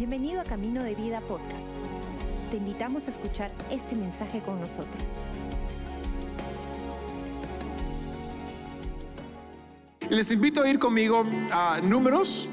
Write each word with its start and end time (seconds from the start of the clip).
Bienvenido 0.00 0.40
a 0.40 0.44
Camino 0.44 0.82
de 0.82 0.94
Vida 0.94 1.20
Podcast. 1.20 1.68
Te 2.50 2.56
invitamos 2.56 3.06
a 3.06 3.10
escuchar 3.10 3.52
este 3.70 3.94
mensaje 3.94 4.40
con 4.40 4.58
nosotros. 4.58 5.02
Les 10.08 10.30
invito 10.30 10.62
a 10.62 10.70
ir 10.70 10.78
conmigo 10.78 11.22
a 11.52 11.82
Números, 11.82 12.48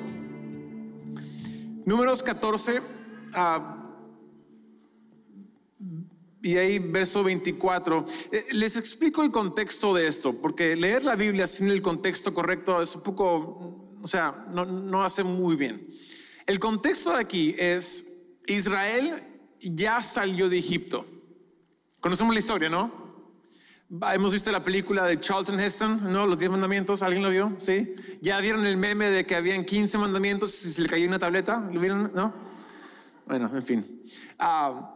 Números 1.86 2.21
14, 2.21 2.82
ah, 3.33 3.93
y 6.41 6.57
ahí 6.57 6.79
verso 6.79 7.23
24. 7.23 8.05
Eh, 8.29 8.48
Les 8.52 8.75
explico 8.75 9.23
el 9.23 9.32
contexto 9.32 9.93
de 9.93 10.07
esto, 10.07 10.34
porque 10.34 10.75
leer 10.75 11.05
la 11.05 11.16
Biblia 11.16 11.48
sin 11.48 11.70
el 11.70 11.82
contexto 11.82 12.34
correcto 12.34 12.82
es 12.82 12.93
un 12.93 13.04
poco, 13.04 13.95
o 14.02 14.07
sea, 14.07 14.45
no, 14.52 14.66
no 14.66 15.06
hace 15.06 15.23
muy 15.23 15.56
bien. 15.56 15.87
El 16.47 16.60
contexto 16.60 17.11
de 17.11 17.19
aquí 17.19 17.56
es 17.57 18.24
Israel 18.47 19.21
ya 19.60 20.01
salió 20.01 20.47
de 20.47 20.57
Egipto. 20.57 21.06
Conocemos 22.00 22.33
la 22.33 22.39
historia, 22.39 22.70
¿no? 22.70 23.06
Hemos 24.14 24.33
visto 24.33 24.51
la 24.51 24.64
película 24.64 25.06
de 25.06 25.20
Charlton 25.20 25.60
Heston, 25.60 26.11
¿no? 26.11 26.25
Los 26.25 26.39
10 26.39 26.51
mandamientos, 26.51 27.01
¿alguien 27.04 27.23
lo 27.23 27.29
vio? 27.29 27.54
Sí. 27.57 27.96
Ya 28.21 28.39
vieron 28.39 28.65
el 28.65 28.78
meme 28.78 29.10
de 29.10 29.25
que 29.25 29.36
habían 29.36 29.65
15 29.65 29.97
mandamientos 29.97 30.65
y 30.65 30.71
se 30.71 30.82
le 30.82 30.89
cayó 30.89 31.07
una 31.07 31.20
tableta, 31.20 31.60
¿lo 31.71 31.79
vieron? 31.82 32.11
¿No? 32.14 32.33
Bueno, 33.25 33.52
en 33.53 33.66
fin. 33.66 34.02
Ah, 34.39 34.94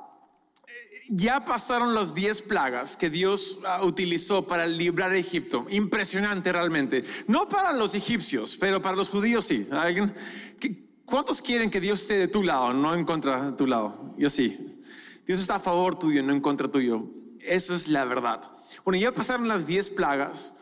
ya 1.09 1.43
pasaron 1.43 1.93
las 1.93 2.15
10 2.15 2.43
plagas 2.43 2.95
que 2.95 3.09
Dios 3.09 3.59
ah, 3.65 3.83
utilizó 3.83 4.47
para 4.47 4.65
librar 4.67 5.11
a 5.11 5.17
Egipto. 5.17 5.65
Impresionante 5.69 6.51
realmente. 6.53 7.03
No 7.27 7.49
para 7.49 7.73
los 7.73 7.93
egipcios, 7.95 8.55
pero 8.57 8.81
para 8.81 8.95
los 8.95 9.09
judíos 9.09 9.43
sí. 9.45 9.67
¿Alguien? 9.71 10.13
¿Qué- 10.59 10.90
¿Cuántos 11.11 11.41
quieren 11.41 11.69
que 11.69 11.81
Dios 11.81 12.03
esté 12.03 12.17
de 12.17 12.29
tu 12.29 12.41
lado, 12.41 12.71
no 12.71 12.95
en 12.95 13.03
contra 13.03 13.51
de 13.51 13.51
tu 13.51 13.67
lado? 13.67 14.15
Yo 14.17 14.29
sí. 14.29 14.81
Dios 15.27 15.41
está 15.41 15.55
a 15.55 15.59
favor 15.59 15.99
tuyo, 15.99 16.23
no 16.23 16.31
en 16.31 16.39
contra 16.39 16.71
tuyo. 16.71 17.03
Eso 17.41 17.75
es 17.75 17.89
la 17.89 18.05
verdad. 18.05 18.49
Bueno, 18.85 18.97
ya 18.97 19.13
pasaron 19.13 19.49
las 19.49 19.67
10 19.67 19.89
plagas. 19.89 20.55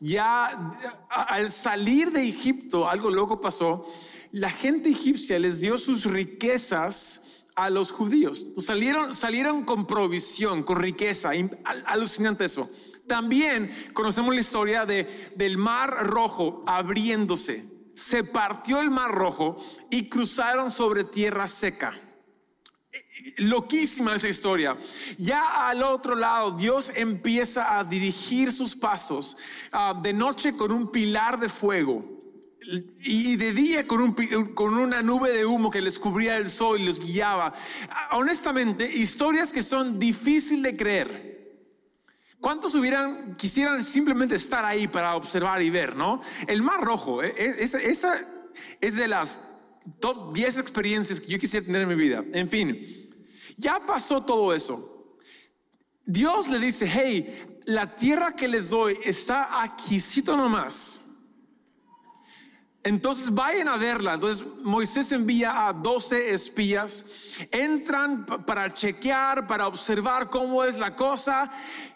Ya 0.00 0.76
al 1.08 1.50
salir 1.50 2.12
de 2.12 2.28
Egipto, 2.28 2.86
algo 2.86 3.08
loco 3.08 3.40
pasó. 3.40 3.90
La 4.30 4.50
gente 4.50 4.90
egipcia 4.90 5.38
les 5.38 5.62
dio 5.62 5.78
sus 5.78 6.04
riquezas 6.04 7.46
a 7.54 7.70
los 7.70 7.90
judíos. 7.90 8.48
Salieron, 8.58 9.14
salieron 9.14 9.64
con 9.64 9.86
provisión, 9.86 10.64
con 10.64 10.80
riqueza. 10.80 11.30
Alucinante 11.86 12.44
eso. 12.44 12.68
También 13.06 13.70
conocemos 13.94 14.34
la 14.34 14.40
historia 14.42 14.84
de, 14.84 15.32
del 15.34 15.56
mar 15.56 16.06
rojo 16.06 16.62
abriéndose. 16.66 17.73
Se 17.94 18.24
partió 18.24 18.80
el 18.80 18.90
mar 18.90 19.10
rojo 19.12 19.56
y 19.90 20.08
cruzaron 20.08 20.70
sobre 20.70 21.04
tierra 21.04 21.46
seca. 21.46 22.00
Loquísima 23.38 24.14
esa 24.14 24.28
historia. 24.28 24.76
Ya 25.18 25.68
al 25.68 25.82
otro 25.82 26.14
lado, 26.14 26.50
Dios 26.52 26.92
empieza 26.94 27.78
a 27.78 27.84
dirigir 27.84 28.52
sus 28.52 28.74
pasos 28.76 29.36
ah, 29.72 29.98
de 30.02 30.12
noche 30.12 30.56
con 30.56 30.70
un 30.72 30.90
pilar 30.90 31.40
de 31.40 31.48
fuego 31.48 32.04
y 33.00 33.36
de 33.36 33.52
día 33.52 33.86
con, 33.86 34.14
pi- 34.14 34.28
con 34.54 34.74
una 34.74 35.02
nube 35.02 35.32
de 35.32 35.44
humo 35.46 35.70
que 35.70 35.80
les 35.82 35.98
cubría 35.98 36.36
el 36.36 36.48
sol 36.50 36.80
y 36.80 36.84
los 36.86 37.00
guiaba. 37.00 37.54
Ah, 37.88 38.16
Honestamente, 38.18 38.90
historias 38.90 39.52
que 39.52 39.62
son 39.62 39.98
difíciles 39.98 40.62
de 40.62 40.76
creer. 40.76 41.33
¿Cuántos 42.44 42.74
hubieran, 42.74 43.36
quisieran 43.36 43.82
simplemente 43.82 44.34
estar 44.34 44.66
ahí 44.66 44.86
para 44.86 45.16
observar 45.16 45.62
y 45.62 45.70
ver, 45.70 45.96
no? 45.96 46.20
El 46.46 46.60
Mar 46.60 46.78
Rojo, 46.84 47.22
eh, 47.22 47.34
eh, 47.38 47.54
esa, 47.60 47.80
esa 47.80 48.20
es 48.82 48.96
de 48.96 49.08
las 49.08 49.48
top 49.98 50.34
10 50.34 50.58
experiencias 50.58 51.18
que 51.20 51.28
yo 51.28 51.38
quisiera 51.38 51.64
tener 51.64 51.80
en 51.80 51.88
mi 51.88 51.94
vida. 51.94 52.22
En 52.34 52.50
fin, 52.50 52.78
ya 53.56 53.80
pasó 53.86 54.22
todo 54.26 54.52
eso. 54.52 55.16
Dios 56.04 56.46
le 56.48 56.58
dice, 56.58 56.86
hey, 56.86 57.62
la 57.64 57.96
tierra 57.96 58.36
que 58.36 58.46
les 58.46 58.68
doy 58.68 58.98
está 59.04 59.62
aquícito 59.62 60.36
nomás. 60.36 61.00
Entonces 62.82 63.32
vayan 63.32 63.68
a 63.68 63.78
verla. 63.78 64.12
Entonces 64.12 64.46
Moisés 64.62 65.10
envía 65.12 65.66
a 65.66 65.72
12 65.72 66.34
espías, 66.34 67.06
entran 67.50 68.26
pa- 68.26 68.44
para 68.44 68.70
chequear, 68.70 69.46
para 69.46 69.66
observar 69.66 70.28
cómo 70.28 70.62
es 70.62 70.76
la 70.76 70.94
cosa 70.94 71.50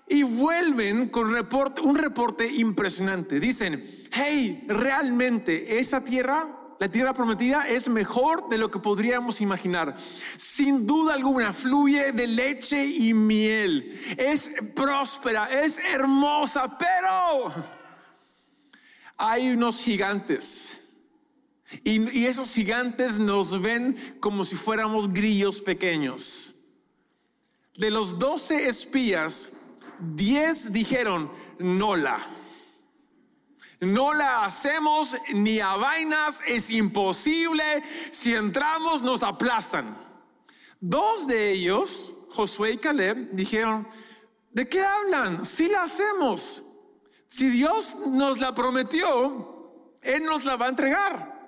y 0.08 0.22
vuelven 0.22 1.08
con 1.08 1.32
reporte, 1.32 1.80
un 1.80 1.96
reporte 1.96 2.46
impresionante. 2.46 3.40
Dicen, 3.40 3.82
hey, 4.12 4.64
realmente 4.68 5.78
esa 5.78 6.04
tierra, 6.04 6.48
la 6.80 6.88
tierra 6.88 7.12
prometida, 7.12 7.68
es 7.68 7.88
mejor 7.88 8.48
de 8.48 8.58
lo 8.58 8.70
que 8.70 8.78
podríamos 8.78 9.40
imaginar. 9.40 9.96
Sin 10.36 10.86
duda 10.86 11.14
alguna, 11.14 11.52
fluye 11.52 12.12
de 12.12 12.26
leche 12.26 12.84
y 12.84 13.12
miel. 13.12 13.98
Es 14.16 14.52
próspera, 14.74 15.62
es 15.62 15.78
hermosa, 15.78 16.78
pero 16.78 17.52
hay 19.16 19.50
unos 19.50 19.82
gigantes. 19.82 20.84
Y, 21.84 22.18
y 22.18 22.26
esos 22.26 22.54
gigantes 22.54 23.18
nos 23.18 23.60
ven 23.60 24.16
como 24.20 24.44
si 24.46 24.56
fuéramos 24.56 25.12
grillos 25.12 25.60
pequeños. 25.60 26.54
De 27.76 27.90
los 27.90 28.18
doce 28.18 28.68
espías, 28.68 29.67
diez 30.00 30.72
dijeron, 30.72 31.30
no 31.58 31.96
la. 31.96 32.20
No 33.80 34.12
la 34.12 34.44
hacemos 34.44 35.16
ni 35.32 35.60
a 35.60 35.76
vainas, 35.76 36.42
es 36.46 36.70
imposible. 36.70 37.82
Si 38.10 38.34
entramos 38.34 39.02
nos 39.02 39.22
aplastan. 39.22 39.96
Dos 40.80 41.26
de 41.26 41.52
ellos, 41.52 42.14
Josué 42.30 42.72
y 42.72 42.78
Caleb, 42.78 43.30
dijeron, 43.32 43.86
¿de 44.50 44.68
qué 44.68 44.82
hablan? 44.82 45.44
Si 45.44 45.68
la 45.68 45.84
hacemos. 45.84 46.64
Si 47.28 47.48
Dios 47.48 47.96
nos 48.06 48.38
la 48.40 48.54
prometió, 48.54 49.72
Él 50.02 50.24
nos 50.24 50.44
la 50.44 50.56
va 50.56 50.66
a 50.66 50.70
entregar. 50.70 51.38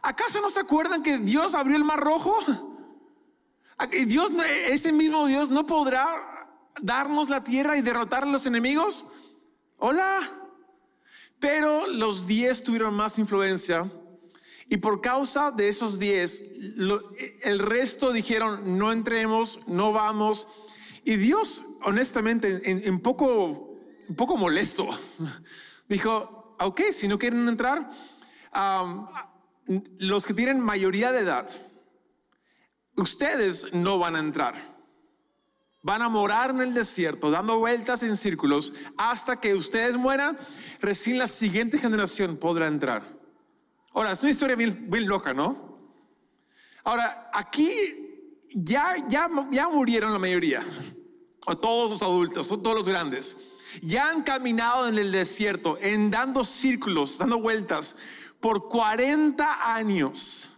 ¿Acaso 0.00 0.40
no 0.40 0.48
se 0.48 0.60
acuerdan 0.60 1.02
que 1.02 1.18
Dios 1.18 1.54
abrió 1.54 1.76
el 1.76 1.84
mar 1.84 2.00
rojo? 2.00 2.38
¿A 3.78 3.90
que 3.90 4.06
Dios, 4.06 4.30
ese 4.68 4.92
mismo 4.92 5.26
Dios 5.26 5.50
no 5.50 5.66
podrá 5.66 6.41
darnos 6.80 7.28
la 7.28 7.44
tierra 7.44 7.76
y 7.76 7.82
derrotar 7.82 8.22
a 8.22 8.26
los 8.26 8.46
enemigos. 8.46 9.06
Hola. 9.78 10.20
Pero 11.38 11.88
los 11.88 12.26
diez 12.26 12.62
tuvieron 12.62 12.94
más 12.94 13.18
influencia 13.18 13.90
y 14.72 14.78
por 14.78 15.02
causa 15.02 15.50
de 15.50 15.68
esos 15.68 15.98
diez, 15.98 16.42
el 17.42 17.58
resto 17.58 18.10
dijeron, 18.10 18.78
no 18.78 18.90
entremos, 18.90 19.68
no 19.68 19.92
vamos. 19.92 20.46
Y 21.04 21.16
Dios, 21.16 21.62
honestamente, 21.84 22.62
en, 22.64 23.00
poco, 23.00 23.76
un 24.08 24.16
poco 24.16 24.38
molesto, 24.38 24.88
dijo, 25.90 26.56
ok, 26.58 26.80
si 26.90 27.06
no 27.06 27.18
quieren 27.18 27.46
entrar, 27.48 27.90
los 29.98 30.24
que 30.24 30.32
tienen 30.32 30.58
mayoría 30.58 31.12
de 31.12 31.20
edad, 31.20 31.50
ustedes 32.96 33.74
no 33.74 33.98
van 33.98 34.16
a 34.16 34.20
entrar. 34.20 34.71
Van 35.82 36.00
a 36.00 36.08
morar 36.08 36.50
en 36.50 36.60
el 36.60 36.74
desierto, 36.74 37.30
dando 37.30 37.58
vueltas 37.58 38.02
en 38.04 38.16
círculos, 38.16 38.72
hasta 38.96 39.40
que 39.40 39.54
ustedes 39.54 39.96
mueran, 39.96 40.38
recién 40.80 41.18
la 41.18 41.26
siguiente 41.26 41.78
generación 41.78 42.36
podrá 42.36 42.68
entrar. 42.68 43.18
Ahora, 43.92 44.12
es 44.12 44.22
una 44.22 44.30
historia 44.30 44.54
bien, 44.54 44.86
bien 44.88 45.06
loca, 45.06 45.34
¿no? 45.34 45.78
Ahora, 46.84 47.30
aquí 47.34 47.72
ya, 48.54 48.96
ya, 49.08 49.28
ya 49.50 49.68
murieron 49.68 50.12
la 50.12 50.18
mayoría, 50.18 50.64
o 51.46 51.56
todos 51.56 51.90
los 51.90 52.02
adultos, 52.02 52.50
o 52.52 52.60
todos 52.60 52.76
los 52.76 52.88
grandes. 52.88 53.52
Ya 53.82 54.08
han 54.08 54.22
caminado 54.22 54.86
en 54.86 54.98
el 54.98 55.10
desierto, 55.10 55.78
en 55.80 56.10
dando 56.10 56.44
círculos, 56.44 57.18
dando 57.18 57.40
vueltas 57.40 57.96
por 58.40 58.68
40 58.68 59.74
años. 59.74 60.50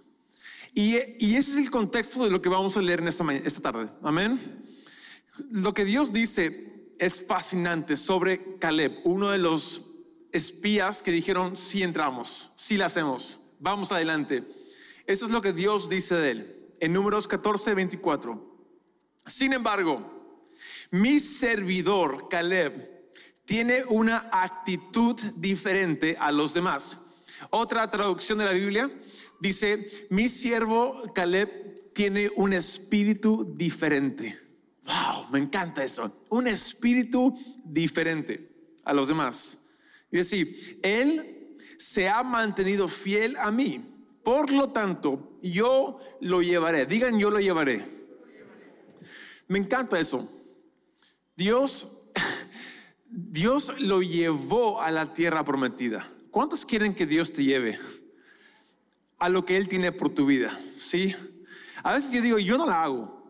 Y, 0.74 0.96
y 1.18 1.36
ese 1.36 1.52
es 1.52 1.56
el 1.58 1.70
contexto 1.70 2.24
de 2.24 2.30
lo 2.30 2.42
que 2.42 2.48
vamos 2.48 2.76
a 2.76 2.82
leer 2.82 3.00
en 3.00 3.08
esta, 3.08 3.32
esta 3.32 3.72
tarde. 3.72 3.88
Amén. 4.02 4.64
Lo 5.50 5.74
que 5.74 5.84
Dios 5.84 6.12
dice 6.12 6.92
es 6.98 7.26
fascinante 7.26 7.96
sobre 7.96 8.58
Caleb, 8.58 9.00
uno 9.04 9.30
de 9.30 9.38
los 9.38 9.90
espías 10.32 11.02
que 11.02 11.10
dijeron, 11.10 11.56
sí 11.56 11.82
entramos, 11.82 12.52
sí 12.56 12.76
la 12.76 12.86
hacemos, 12.86 13.40
vamos 13.60 13.92
adelante. 13.92 14.44
Eso 15.06 15.26
es 15.26 15.30
lo 15.30 15.42
que 15.42 15.52
Dios 15.52 15.88
dice 15.88 16.14
de 16.14 16.30
él 16.30 16.54
en 16.80 16.92
números 16.92 17.26
14, 17.26 17.74
24. 17.74 18.54
Sin 19.26 19.52
embargo, 19.52 20.38
mi 20.90 21.18
servidor 21.18 22.28
Caleb 22.28 23.10
tiene 23.44 23.84
una 23.88 24.28
actitud 24.32 25.20
diferente 25.36 26.16
a 26.18 26.30
los 26.30 26.54
demás. 26.54 27.22
Otra 27.50 27.90
traducción 27.90 28.38
de 28.38 28.44
la 28.44 28.52
Biblia 28.52 28.90
dice, 29.40 30.06
mi 30.10 30.28
siervo 30.28 31.12
Caleb 31.14 31.92
tiene 31.92 32.30
un 32.36 32.52
espíritu 32.52 33.54
diferente. 33.56 34.43
Wow, 34.84 35.30
me 35.30 35.38
encanta 35.38 35.82
eso. 35.82 36.24
Un 36.28 36.46
espíritu 36.46 37.34
diferente 37.64 38.50
a 38.84 38.92
los 38.92 39.08
demás. 39.08 39.76
Y 40.10 40.18
decir, 40.18 40.78
Él 40.82 41.56
se 41.78 42.08
ha 42.08 42.22
mantenido 42.22 42.86
fiel 42.86 43.36
a 43.36 43.50
mí 43.50 43.84
Por 44.22 44.50
lo 44.50 44.70
tanto, 44.70 45.38
yo 45.42 45.98
lo 46.20 46.40
llevaré. 46.40 46.86
Digan, 46.86 47.18
yo 47.18 47.30
lo 47.30 47.40
llevaré. 47.40 47.84
Me 49.48 49.58
encanta 49.58 50.00
eso. 50.00 50.26
Dios, 51.36 52.10
Dios 53.06 53.80
lo 53.80 54.00
llevó 54.00 54.80
a 54.80 54.90
la 54.90 55.12
tierra 55.12 55.44
prometida. 55.44 56.06
¿Cuántos 56.30 56.64
quieren 56.64 56.94
que 56.94 57.06
Dios 57.06 57.32
te 57.32 57.44
lleve 57.44 57.78
a 59.18 59.28
lo 59.28 59.44
que 59.44 59.56
Él 59.56 59.68
tiene 59.68 59.92
por 59.92 60.08
tu 60.08 60.24
vida? 60.24 60.58
Sí. 60.78 61.14
A 61.82 61.92
veces 61.92 62.12
yo 62.12 62.22
digo, 62.22 62.38
yo 62.38 62.56
no 62.56 62.66
la 62.66 62.82
hago. 62.82 63.23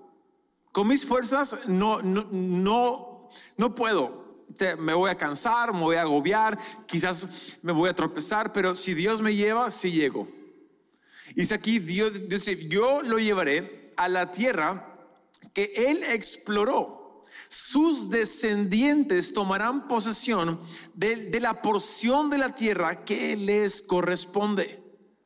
Con 0.75 0.89
mis 0.89 1.07
fuerzas 1.07 1.69
no, 1.69 2.03
no, 2.03 2.27
no, 2.33 3.29
no 3.57 3.75
puedo. 3.77 4.43
Me 4.77 4.93
voy 4.93 5.09
a 5.09 5.17
cansar, 5.17 5.73
me 5.73 5.79
voy 5.79 5.95
a 5.95 6.01
agobiar, 6.01 6.59
quizás 6.85 7.59
me 7.63 7.73
voy 7.73 7.91
a 7.91 7.95
tropezar, 7.95 8.53
pero 8.53 8.75
si 8.75 8.93
Dios 8.93 9.23
me 9.23 9.37
lleva, 9.37 9.71
sí 9.71 9.93
llego. 9.93 10.27
Y 11.31 11.43
dice 11.43 11.55
aquí, 11.55 11.79
Dios 11.79 12.29
dice, 12.29 12.69
yo 12.69 13.03
lo 13.03 13.21
llevaré 13.21 13.95
a 13.97 14.09
la 14.09 14.33
tierra 14.33 14.99
que 15.53 15.73
Él 15.77 16.03
exploró 16.03 17.23
sus 17.49 18.11
descendientes 18.11 19.33
tomarán 19.33 19.87
posesión 19.87 20.61
de, 20.95 21.39
la 21.41 21.63
porción 21.63 22.29
de 22.29 22.39
la 22.39 22.53
tierra 22.53 23.05
que 23.05 23.37
les 23.37 23.81
corresponde. 23.81 24.84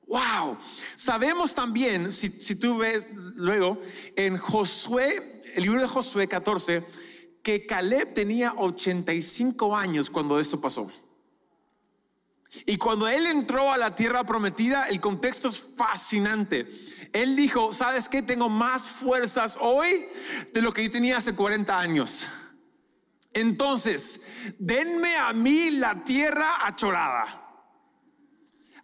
Wow. 0.09 0.57
Sabemos 0.97 1.55
también, 1.55 2.11
si, 2.11 2.57
tú 2.57 2.79
ves 2.79 3.07
luego, 3.13 3.81
en 4.17 4.39
Josué, 4.39 5.43
el 5.55 5.63
libro 5.63 5.81
de 5.81 5.87
Josué 5.87 6.27
14, 6.27 6.85
que 7.43 7.67
Caleb 7.67 8.15
tenía 8.15 8.55
85 8.57 9.77
años 9.77 10.09
cuando 10.09 10.41
esto 10.41 10.61
pasó. 10.61 10.91
Y 12.65 12.79
cuando 12.79 13.07
él 13.07 13.27
entró 13.27 13.71
a 13.71 13.77
la 13.77 13.95
tierra 13.95 14.25
prometida, 14.25 14.89
el 14.89 14.99
contexto 14.99 15.49
es 15.49 15.63
fascinante. 15.77 16.67
Él 17.13 17.37
dijo, 17.37 17.75
¿sabes 17.75 18.09
qué? 18.09 18.23
Tengo 18.23 18.49
más 18.49 18.89
fuerzas 18.89 19.59
hoy 19.61 20.09
de 20.55 20.63
lo 20.63 20.73
que 20.73 20.85
yo 20.85 20.91
tenía 20.91 21.19
hace 21.19 21.35
40 21.35 21.79
años. 21.79 22.27
Entonces, 23.35 24.23
denme 24.59 25.17
a 25.17 25.35
mí 25.35 25.71
la 25.71 26.03
tierra 26.03 26.67
achorada. 26.67 27.48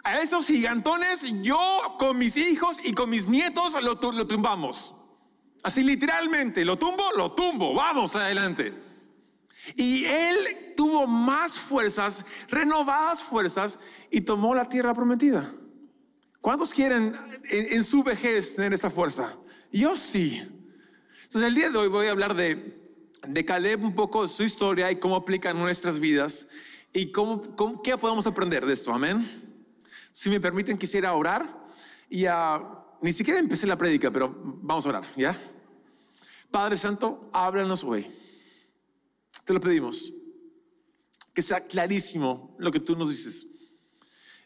A 0.04 0.20
esos 0.20 0.46
gigantones, 0.46 1.26
yo 1.42 1.96
con 1.98 2.18
mis 2.18 2.36
hijos 2.36 2.78
y 2.84 2.92
con 2.92 3.08
mis 3.10 3.26
nietos 3.26 3.74
lo, 3.82 3.98
lo 4.12 4.26
tumbamos. 4.26 4.94
Así 5.62 5.82
literalmente, 5.82 6.62
lo 6.62 6.76
tumbo, 6.76 7.04
lo 7.16 7.32
tumbo, 7.32 7.72
vamos 7.72 8.14
adelante. 8.14 8.74
Y 9.76 10.04
él 10.04 10.74
tuvo 10.76 11.06
más 11.06 11.58
fuerzas, 11.58 12.26
renovadas 12.48 13.24
fuerzas, 13.24 13.78
y 14.10 14.20
tomó 14.20 14.54
la 14.54 14.68
tierra 14.68 14.92
prometida. 14.92 15.50
¿Cuántos 16.42 16.74
quieren 16.74 17.16
en, 17.48 17.82
su 17.82 18.02
vejez 18.02 18.56
tener 18.56 18.74
esta 18.74 18.90
fuerza? 18.90 19.34
Yo 19.72 19.96
sí. 19.96 20.42
Entonces 21.22 21.48
el 21.48 21.54
día 21.54 21.70
de 21.70 21.78
hoy 21.78 21.88
voy 21.88 22.08
a 22.08 22.10
hablar 22.10 22.34
de, 22.34 22.78
de 23.26 23.44
Caleb 23.46 23.82
un 23.82 23.94
poco 23.94 24.28
su 24.28 24.42
historia 24.42 24.90
y 24.90 24.96
cómo 24.96 25.16
aplica 25.16 25.48
en 25.48 25.58
nuestras 25.58 25.98
vidas 25.98 26.50
y 26.92 27.10
cómo, 27.10 27.82
qué 27.82 27.96
podemos 27.96 28.26
aprender 28.26 28.66
de 28.66 28.74
esto. 28.74 28.92
Amén. 28.92 29.26
Si 30.16 30.30
me 30.30 30.40
permiten, 30.40 30.78
quisiera 30.78 31.12
orar 31.12 31.66
y 32.08 32.24
ni 33.02 33.12
siquiera 33.12 33.40
empecé 33.40 33.66
la 33.66 33.76
prédica, 33.76 34.12
pero 34.12 34.32
vamos 34.62 34.86
a 34.86 34.90
orar, 34.90 35.12
¿ya? 35.16 35.36
Padre 36.52 36.76
Santo, 36.76 37.28
háblanos 37.32 37.82
hoy. 37.82 38.06
Te 39.44 39.52
lo 39.52 39.60
pedimos. 39.60 40.12
Que 41.34 41.42
sea 41.42 41.66
clarísimo 41.66 42.54
lo 42.60 42.70
que 42.70 42.78
tú 42.78 42.94
nos 42.94 43.10
dices. 43.10 43.48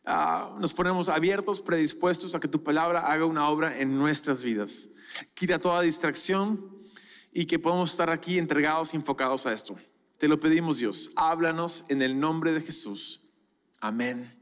Ah, 0.07 0.57
nos 0.59 0.73
ponemos 0.73 1.11
abiertos, 1.11 1.61
predispuestos 1.61 2.35
a 2.35 2.41
que 2.41 2.49
tu 2.49 2.65
palabra 2.65 3.01
haga 3.01 3.27
una 3.27 3.47
obra 3.47 3.79
en 3.79 3.99
nuestras 3.99 4.43
vidas. 4.43 4.93
Quita 5.35 5.59
toda 5.59 5.83
distracción 5.83 6.79
y 7.31 7.45
que 7.45 7.59
podamos 7.59 7.91
estar 7.91 8.09
aquí 8.09 8.39
entregados 8.39 8.95
y 8.95 8.97
enfocados 8.97 9.45
a 9.45 9.53
esto. 9.53 9.77
Te 10.17 10.29
lo 10.29 10.41
pedimos, 10.41 10.79
Dios. 10.79 11.11
Háblanos 11.15 11.85
en 11.91 12.01
el 12.01 12.19
nombre 12.19 12.53
de 12.53 12.63
Jesús. 12.63 13.21
Amén 13.81 14.38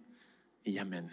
y 0.67 0.79
amén. 0.79 1.09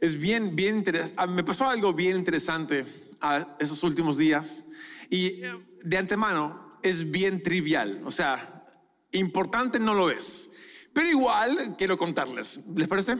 Es 0.00 0.18
bien, 0.18 0.54
bien 0.54 0.76
interesante. 0.76 1.14
Ah, 1.18 1.26
me 1.26 1.42
pasó 1.42 1.68
algo 1.68 1.92
bien 1.92 2.16
interesante 2.16 2.86
a 3.20 3.56
esos 3.58 3.82
últimos 3.82 4.16
días 4.16 4.68
y 5.10 5.44
eh, 5.44 5.66
de 5.82 5.98
antemano 5.98 6.78
es 6.82 7.10
bien 7.10 7.42
trivial, 7.42 8.02
o 8.04 8.10
sea, 8.10 8.64
importante 9.12 9.80
no 9.80 9.94
lo 9.94 10.10
es. 10.10 10.54
Pero 10.92 11.08
igual 11.08 11.74
quiero 11.76 11.98
contarles, 11.98 12.64
¿les 12.74 12.88
parece? 12.88 13.18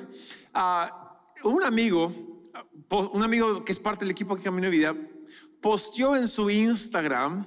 Ah, 0.54 1.32
un 1.42 1.62
amigo, 1.64 2.42
un 3.12 3.22
amigo 3.22 3.64
que 3.64 3.72
es 3.72 3.80
parte 3.80 4.04
del 4.04 4.12
equipo 4.12 4.36
que 4.36 4.44
Camino 4.44 4.70
de 4.70 4.70
Vida, 4.70 4.96
posteó 5.60 6.14
en 6.14 6.28
su 6.28 6.48
Instagram 6.48 7.46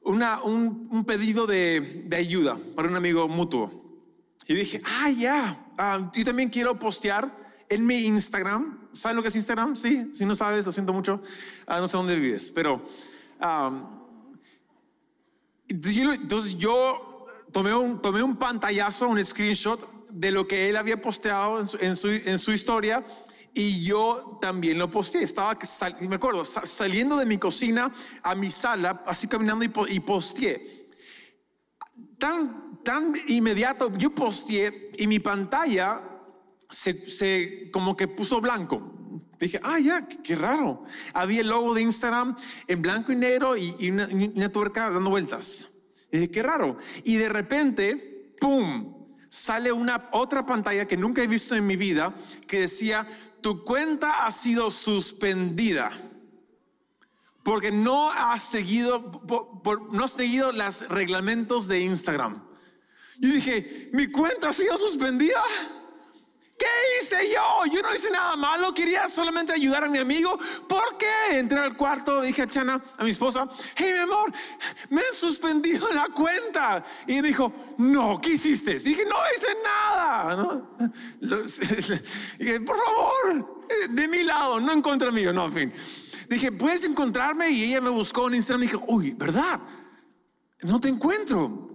una, 0.00 0.42
un, 0.42 1.04
pedido 1.04 1.46
de, 1.46 2.04
de, 2.06 2.16
ayuda 2.16 2.58
para 2.74 2.88
un 2.88 2.96
amigo 2.96 3.28
mutuo. 3.28 3.81
Y 4.48 4.54
dije, 4.54 4.82
ah, 4.84 5.10
ya, 5.10 5.66
ah, 5.78 6.10
yo 6.14 6.24
también 6.24 6.48
quiero 6.48 6.78
postear 6.78 7.34
en 7.68 7.86
mi 7.86 8.06
Instagram. 8.06 8.88
¿Saben 8.92 9.16
lo 9.16 9.22
que 9.22 9.28
es 9.28 9.36
Instagram? 9.36 9.76
Sí, 9.76 10.10
si 10.12 10.26
no 10.26 10.34
sabes, 10.34 10.66
lo 10.66 10.72
siento 10.72 10.92
mucho. 10.92 11.22
Ah, 11.66 11.80
no 11.80 11.88
sé 11.88 11.96
dónde 11.96 12.16
vives, 12.16 12.50
pero... 12.54 12.82
Entonces 15.68 16.58
yo 16.58 17.26
tomé 17.50 17.74
un, 17.74 18.00
tomé 18.00 18.22
un 18.22 18.36
pantallazo, 18.36 19.08
un 19.08 19.24
screenshot 19.24 19.88
de 20.10 20.30
lo 20.30 20.46
que 20.46 20.68
él 20.68 20.76
había 20.76 21.00
posteado 21.00 21.58
en 21.58 21.96
su, 21.96 22.08
en 22.08 22.38
su, 22.38 22.52
historia 22.52 23.04
y 23.54 23.82
yo 23.84 24.38
también 24.40 24.78
lo 24.78 24.90
posteé. 24.90 25.22
Estaba, 25.22 25.56
me 26.00 26.16
acuerdo, 26.16 26.44
saliendo 26.44 27.16
de 27.16 27.26
mi 27.26 27.38
cocina 27.38 27.90
a 28.22 28.34
mi 28.34 28.50
sala, 28.50 29.02
así 29.06 29.26
caminando 29.26 29.64
y, 29.64 29.72
y 29.88 30.00
posteé. 30.00 30.90
Tan, 32.18 32.71
tan 32.82 33.14
inmediato, 33.28 33.96
yo 33.96 34.14
posteé 34.14 34.90
y 34.96 35.06
mi 35.06 35.18
pantalla 35.18 36.02
se, 36.68 37.08
se 37.08 37.70
como 37.70 37.96
que 37.96 38.08
puso 38.08 38.40
blanco. 38.40 38.92
Dije, 39.38 39.60
ah, 39.64 39.78
ya, 39.80 40.06
qué, 40.06 40.36
raro. 40.36 40.84
Había 41.14 41.40
el 41.40 41.48
logo 41.48 41.74
de 41.74 41.82
Instagram 41.82 42.36
en 42.68 42.80
blanco 42.80 43.10
y 43.10 43.16
negro 43.16 43.56
y, 43.56 43.90
una, 43.90 44.52
tuerca 44.52 44.88
dando 44.90 45.10
vueltas. 45.10 45.78
dije, 46.12 46.30
qué 46.30 46.42
raro. 46.42 46.76
Y 47.02 47.16
de 47.16 47.28
repente, 47.28 48.36
¡pum! 48.40 48.94
Sale 49.28 49.72
una 49.72 50.08
otra 50.12 50.46
pantalla 50.46 50.86
que 50.86 50.96
nunca 50.96 51.22
he 51.22 51.26
visto 51.26 51.56
en 51.56 51.66
mi 51.66 51.74
vida 51.74 52.14
que 52.46 52.60
decía, 52.60 53.06
tu 53.40 53.64
cuenta 53.64 54.26
ha 54.26 54.30
sido 54.30 54.70
suspendida 54.70 55.90
porque 57.42 57.72
no 57.72 58.10
has 58.10 58.42
seguido, 58.42 59.10
no 59.90 60.04
has 60.04 60.12
seguido 60.12 60.52
los 60.52 60.88
reglamentos 60.88 61.66
de 61.66 61.80
Instagram. 61.80 62.42
Yo 63.22 63.28
dije, 63.28 63.88
mi 63.92 64.08
cuenta 64.08 64.48
ha 64.48 64.52
sido 64.52 64.76
suspendida. 64.76 65.40
¿Qué 66.58 66.66
hice 67.00 67.16
yo? 67.32 67.72
Yo 67.72 67.80
no 67.80 67.94
hice 67.94 68.10
nada 68.10 68.34
malo, 68.34 68.74
quería 68.74 69.08
solamente 69.08 69.52
ayudar 69.52 69.84
a 69.84 69.88
mi 69.88 69.98
amigo. 69.98 70.36
¿Por 70.68 70.98
qué? 70.98 71.38
Entré 71.38 71.60
al 71.60 71.76
cuarto, 71.76 72.20
dije 72.20 72.42
a 72.42 72.46
Chana, 72.48 72.82
a 72.98 73.04
mi 73.04 73.10
esposa, 73.10 73.48
hey 73.76 73.92
mi 73.92 73.98
amor, 74.00 74.32
me 74.90 75.02
han 75.02 75.14
suspendido 75.14 75.86
la 75.92 76.06
cuenta. 76.06 76.84
Y 77.06 77.20
dijo, 77.20 77.52
no, 77.78 78.20
¿qué 78.20 78.30
hiciste? 78.30 78.72
Y 78.72 78.78
dije, 78.78 79.04
no 79.04 79.16
hice 79.36 79.46
nada. 79.62 80.36
¿no? 80.36 80.76
dije, 82.40 82.60
por 82.60 82.76
favor, 82.76 83.64
de 83.88 84.08
mi 84.08 84.24
lado, 84.24 84.60
no 84.60 84.72
en 84.72 84.82
contra 84.82 85.12
mío, 85.12 85.32
no, 85.32 85.44
en 85.44 85.52
fin. 85.52 85.72
Dije, 86.28 86.50
¿puedes 86.50 86.82
encontrarme? 86.82 87.50
Y 87.50 87.64
ella 87.66 87.80
me 87.80 87.90
buscó 87.90 88.26
en 88.26 88.34
Instagram 88.34 88.64
y 88.64 88.66
dije, 88.66 88.84
uy, 88.88 89.12
¿verdad? 89.12 89.60
No 90.62 90.80
te 90.80 90.88
encuentro. 90.88 91.71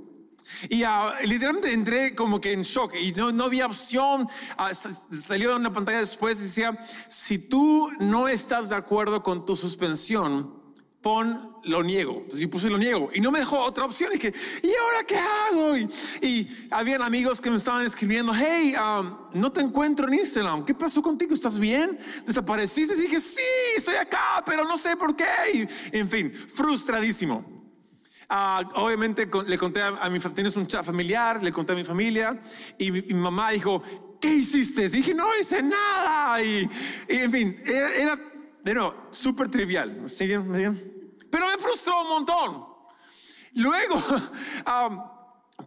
Y 0.70 0.84
uh, 0.84 0.88
literalmente 1.24 1.74
entré 1.74 2.16
como 2.16 2.39
que 2.42 2.54
en 2.54 2.62
shock 2.62 2.94
y 2.96 3.12
no, 3.13 3.32
no 3.32 3.46
había 3.46 3.66
opción. 3.66 4.27
Uh, 4.58 5.18
salió 5.18 5.56
una 5.56 5.72
pantalla 5.72 6.00
después 6.00 6.39
y 6.39 6.44
decía, 6.44 6.77
si 7.08 7.38
tú 7.50 7.92
no 8.00 8.27
estás 8.27 8.70
de 8.70 8.75
acuerdo 8.75 9.24
con 9.24 9.46
tu 9.46 9.56
suspensión, 9.56 10.58
pon 11.01 11.56
lo 11.63 11.84
niego. 11.84 12.13
Entonces 12.18 12.42
yo 12.42 12.50
puse 12.50 12.70
lo 12.70 12.77
niego 12.77 13.10
y 13.13 13.22
no 13.22 13.32
me 13.32 13.39
dejó 13.39 13.60
otra 13.60 13.86
opción. 13.86 14.10
Y 14.12 14.16
dije, 14.16 14.34
¿y 14.63 14.68
ahora 14.68 15.04
qué 15.06 15.18
hago? 15.18 15.77
Y, 15.77 15.89
y 16.22 16.68
habían 16.72 17.01
amigos 17.01 17.39
que 17.39 17.50
me 17.50 17.58
estaban 17.58 17.86
escribiendo, 17.86 18.34
hey, 18.36 18.75
um, 18.75 19.16
no 19.34 19.51
te 19.51 19.62
encuentro 19.62 20.08
en 20.08 20.16
Instagram. 20.16 20.66
¿Qué 20.66 20.74
pasó 20.74 21.01
contigo? 21.01 21.34
¿Estás 21.34 21.60
bien? 21.60 21.98
¿Desapareciste? 22.25 22.96
Y 22.96 23.01
dije, 23.01 23.22
sí, 23.22 23.42
estoy 23.75 23.96
acá, 23.96 24.44
pero 24.46 24.66
no 24.66 24.77
sé 24.77 24.98
por 24.98 25.16
qué. 25.16 25.68
en 25.92 26.10
fin, 26.10 26.34
frustradísimo. 26.54 27.58
Ah, 28.29 28.62
obviamente 28.75 29.29
le 29.46 29.57
conté 29.57 29.81
a, 29.81 30.10
mi 30.10 30.19
tienes 30.19 30.57
un 30.57 30.67
chat 30.67 30.84
familiar, 30.84 31.41
le 31.41 31.51
conté 31.53 31.72
a 31.72 31.75
mi 31.75 31.86
familia 31.86 32.38
y 32.77 32.91
mi, 32.91 33.01
mamá 33.13 33.51
dijo, 33.51 33.81
¿qué 34.19 34.27
hiciste? 34.27 34.84
Y 34.84 34.89
dije, 34.89 35.13
no 35.13 35.25
hice 35.39 35.63
nada. 35.63 36.41
Y, 36.43 36.69
en 37.07 37.31
fin, 37.31 37.62
era, 37.65 38.19
de 38.63 38.74
nuevo, 38.74 39.07
súper 39.12 39.50
trivial. 39.50 40.05
Pero 41.31 41.48
me 41.48 41.57
frustró 41.57 42.01
un 42.01 42.10
montón. 42.10 42.65
Luego, 43.53 43.96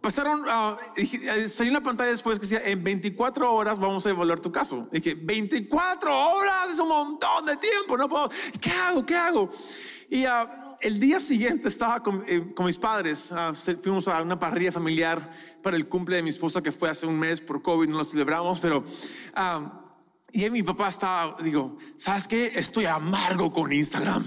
pasaron, 0.01 0.41
uh, 0.41 1.49
salió 1.49 1.71
una 1.71 1.81
pantalla 1.81 2.11
después 2.11 2.37
que 2.37 2.45
decía, 2.45 2.61
en 2.63 2.83
24 2.83 3.51
horas 3.51 3.79
vamos 3.79 4.05
a 4.05 4.11
evaluar 4.11 4.39
tu 4.39 4.51
caso. 4.51 4.87
Dije, 4.91 5.15
24 5.15 6.15
horas 6.15 6.69
es 6.69 6.79
un 6.79 6.89
montón 6.89 7.47
de 7.47 7.57
tiempo, 7.57 7.97
no 7.97 8.07
puedo, 8.07 8.29
¿qué 8.61 8.71
hago? 8.71 9.03
¿Qué 9.03 9.15
hago? 9.15 9.49
Y 10.09 10.25
uh, 10.25 10.60
el 10.81 10.99
día 10.99 11.19
siguiente 11.19 11.67
estaba 11.67 12.01
con, 12.01 12.23
eh, 12.27 12.53
mis 12.59 12.77
padres, 12.77 13.31
uh, 13.31 13.55
fuimos 13.81 14.07
a 14.07 14.21
una 14.21 14.39
parrilla 14.39 14.71
familiar 14.71 15.31
para 15.61 15.77
el 15.77 15.87
cumple 15.87 16.17
de 16.17 16.23
mi 16.23 16.29
esposa 16.29 16.61
que 16.61 16.71
fue 16.71 16.89
hace 16.89 17.05
un 17.05 17.17
mes 17.17 17.39
por 17.41 17.61
COVID, 17.61 17.87
no 17.87 17.97
lo 17.99 18.03
celebramos, 18.03 18.59
pero... 18.59 18.83
y 20.31 20.49
mi 20.49 20.63
papá 20.63 20.89
estaba, 20.89 21.37
digo, 21.41 21.77
¿sabes 21.97 22.27
qué? 22.27 22.51
Estoy 22.55 22.85
amargo 22.85 23.51
con 23.51 23.71
Instagram. 23.71 24.25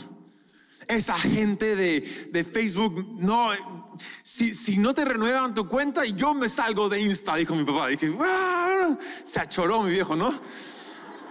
Esa 0.87 1.19
gente 1.19 1.77
de, 1.77 2.29
de 2.31 2.45
Facebook, 2.45 3.17
no, 3.19 3.51
si, 4.23 4.55
si, 4.55 4.79
no 4.79 4.93
te 4.93 5.05
renuevan 5.05 5.55
tu 5.55 5.67
cuenta, 5.67 6.05
yo 6.05 6.35
me 6.35 6.49
salgo 6.49 6.89
de 6.89 7.01
Insta, 7.01 7.37
dijo 7.37 7.55
mi 7.55 7.65
papá. 7.65 7.89
Dije, 7.89 8.15
ah", 8.21 8.97
se 9.25 9.41
achoró 9.41 9.83
mi 9.83 9.91
viejo, 9.91 10.15
¿no? 10.15 10.39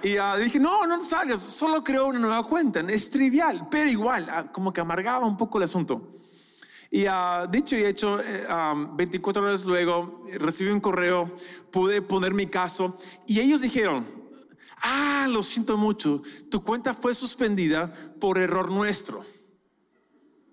Y 0.04 0.20
uh, 0.20 0.38
dije, 0.38 0.60
no, 0.60 0.86
no 0.86 1.02
salgas, 1.02 1.42
solo 1.42 1.82
creo 1.82 2.08
una 2.08 2.20
nueva 2.20 2.44
cuenta. 2.44 2.82
Es 2.82 3.10
trivial, 3.10 3.70
pero 3.72 3.90
igual, 3.90 4.30
uh, 4.30 4.52
como 4.52 4.74
que 4.74 4.82
amargaba 4.82 5.26
un 5.26 5.38
poco 5.38 5.58
el 5.60 5.64
asunto. 5.64 6.18
Y 6.92 7.08
uh, 7.08 7.48
dicho 7.50 7.78
y 7.78 7.86
hecho, 7.86 8.20
24 8.98 9.42
eh, 9.42 9.46
horas 9.46 9.64
luego 9.64 10.26
recibí 10.34 10.72
un 10.72 10.82
correo, 10.82 11.34
pude 11.72 12.02
poner 12.02 12.34
mi 12.34 12.48
caso 12.48 13.00
y 13.26 13.40
ellos 13.40 13.62
dijeron, 13.62 14.06
ah, 14.82 15.26
lo 15.32 15.42
siento 15.42 15.78
mucho, 15.78 16.22
tu 16.52 16.62
cuenta 16.62 16.94
fue 16.94 17.16
suspendida 17.16 18.14
por 18.20 18.38
error 18.38 18.70
nuestro. 18.70 19.24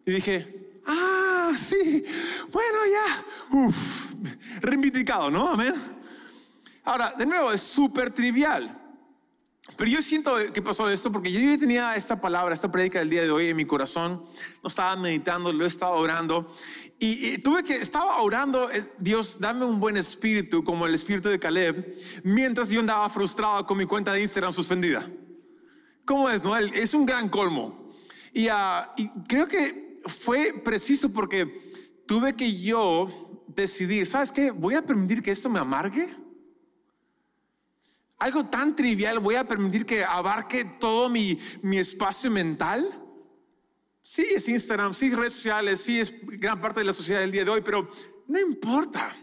Y 0.07 0.12
dije, 0.12 0.80
ah, 0.87 1.50
sí, 1.57 2.04
bueno, 2.52 2.78
ya, 2.87 3.59
uff, 3.59 4.12
reivindicado, 4.61 5.28
¿no? 5.28 5.49
Amén. 5.49 5.75
Ahora, 6.85 7.14
de 7.19 7.26
nuevo, 7.26 7.50
es 7.50 7.61
súper 7.61 8.14
trivial. 8.14 8.79
Pero 9.77 9.91
yo 9.91 10.03
siento 10.03 10.35
que 10.53 10.62
pasó 10.62 10.89
esto 10.89 11.11
porque 11.11 11.33
yo 11.33 11.59
tenía 11.59 11.97
esta 11.97 12.21
palabra, 12.21 12.55
esta 12.55 12.71
prédica 12.71 12.99
del 12.99 13.11
día 13.11 13.23
de 13.23 13.31
hoy 13.31 13.49
en 13.49 13.57
mi 13.57 13.65
corazón. 13.65 14.25
No 14.62 14.69
estaba 14.69 14.97
meditando, 14.97 15.53
lo 15.53 15.65
he 15.65 15.69
estado 15.69 15.95
orando. 15.95 16.55
Y, 16.99 17.39
tuve 17.39 17.62
que, 17.62 17.77
estaba 17.77 18.21
orando, 18.21 18.69
Dios, 18.99 19.39
dame 19.41 19.65
un 19.65 19.81
buen 19.81 19.97
espíritu, 19.97 20.62
como 20.62 20.87
el 20.87 20.95
espíritu 20.95 21.31
de 21.31 21.39
Caleb, 21.39 21.97
mientras 22.25 22.69
yo 22.69 22.81
andaba 22.81 23.09
frustrado 23.09 23.65
con 23.65 23.79
mi 23.79 23.87
cuenta 23.87 24.12
de 24.12 24.21
Instagram 24.21 24.53
suspendida. 24.53 25.03
¿Cómo 26.05 26.29
es, 26.29 26.45
no? 26.45 26.55
Es 26.57 26.93
un 26.93 27.07
gran 27.07 27.31
colmo. 27.31 27.91
y 28.35 28.49
ah, 28.49 28.95
creo 29.29 29.49
que 29.49 30.03
fue 30.05 30.53
preciso 30.65 31.11
porque 31.12 32.03
tuve 32.07 32.35
que 32.35 32.61
yo 32.61 33.09
decidir, 33.49 34.07
¿sabes 34.07 34.33
qué? 34.33 34.50
¿Voy 34.50 34.75
a 34.75 34.83
permitir 34.83 35.23
que 35.23 35.31
esto 35.31 35.49
me 35.49 35.59
amargue? 35.59 36.09
Algo 38.21 38.47
tan 38.47 38.77
trivial, 38.77 39.19
¿voy 39.19 39.35
a 39.35 39.49
permitir 39.49 39.85
que 39.85 40.05
abarque 40.05 40.65
todo 40.79 41.09
mi, 41.09 41.41
mi 41.62 41.79
espacio 41.79 42.31
mental? 42.31 43.03
Sí, 44.03 44.27
es 44.31 44.49
Instagram, 44.49 44.95
sí, 44.95 45.11
redes 45.11 45.33
sociales, 45.33 45.81
sí, 45.81 45.99
es 45.99 46.15
gran 46.23 46.61
parte 46.61 46.81
de 46.81 46.85
la 46.85 46.93
sociedad 46.93 47.21
del 47.21 47.33
día 47.33 47.45
de 47.45 47.50
hoy, 47.50 47.62
pero 47.62 47.89
no 48.29 48.39
importa. 48.39 49.17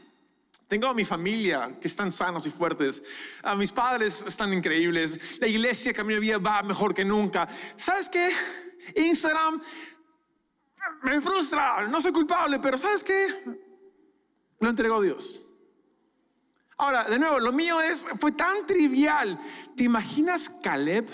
Tengo 0.68 0.88
a 0.88 0.94
mi 0.94 1.06
familia 1.06 1.78
que 1.80 1.88
están 1.88 2.12
sanos 2.12 2.46
y 2.46 2.50
fuertes. 2.50 3.04
A 3.44 3.56
mis 3.56 3.72
padres 3.72 4.24
están 4.28 4.52
increíbles. 4.52 5.40
La 5.40 5.48
iglesia 5.48 5.94
que 5.94 6.02
a 6.02 6.04
mi 6.04 6.20
vida 6.20 6.40
va 6.40 6.62
mejor 6.62 6.94
que 6.94 7.06
nunca. 7.06 7.48
¿Sabes 7.78 8.10
qué? 8.10 8.32
Instagram 8.96 9.62
me 11.04 11.22
frustra, 11.22 11.88
no 11.88 12.02
soy 12.02 12.12
culpable, 12.12 12.60
pero 12.60 12.78
¿sabes 12.78 13.04
qué? 13.04 13.28
Lo 14.60 14.70
entregó 14.70 15.02
Dios. 15.02 15.47
Ahora, 16.78 17.06
de 17.06 17.18
nuevo, 17.18 17.40
lo 17.40 17.52
mío 17.52 17.82
es, 17.82 18.06
fue 18.20 18.32
tan 18.32 18.66
trivial. 18.68 19.40
¿Te 19.76 19.84
imaginas 19.84 20.50
Caleb? 20.50 21.10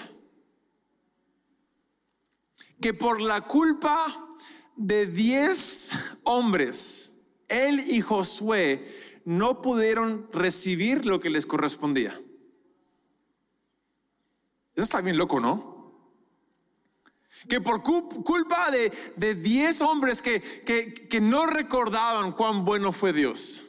Que 2.82 2.94
por 2.94 3.22
la 3.22 3.42
culpa 3.42 4.36
de 4.76 5.06
10 5.06 5.92
hombres, 6.24 7.30
él 7.48 7.80
y 7.88 8.02
Josué 8.02 9.22
no 9.24 9.62
pudieron 9.62 10.28
recibir 10.34 11.06
lo 11.06 11.22
que 11.22 11.30
les 11.30 11.46
correspondía. 11.46 12.12
Eso 14.76 14.84
está 14.84 15.00
bien 15.02 15.18
loco, 15.18 15.40
¿no? 15.40 15.74
que 17.48 17.60
por 17.60 17.84
culpa 17.84 18.72
de 18.72 19.36
10 19.36 19.82
hombres 19.82 20.22
que, 20.22 20.42
que, 20.42 21.22
no 21.22 21.46
recordaban 21.46 22.32
cuán 22.32 22.64
bueno 22.64 22.94
fue 22.94 23.12
Dios, 23.12 23.62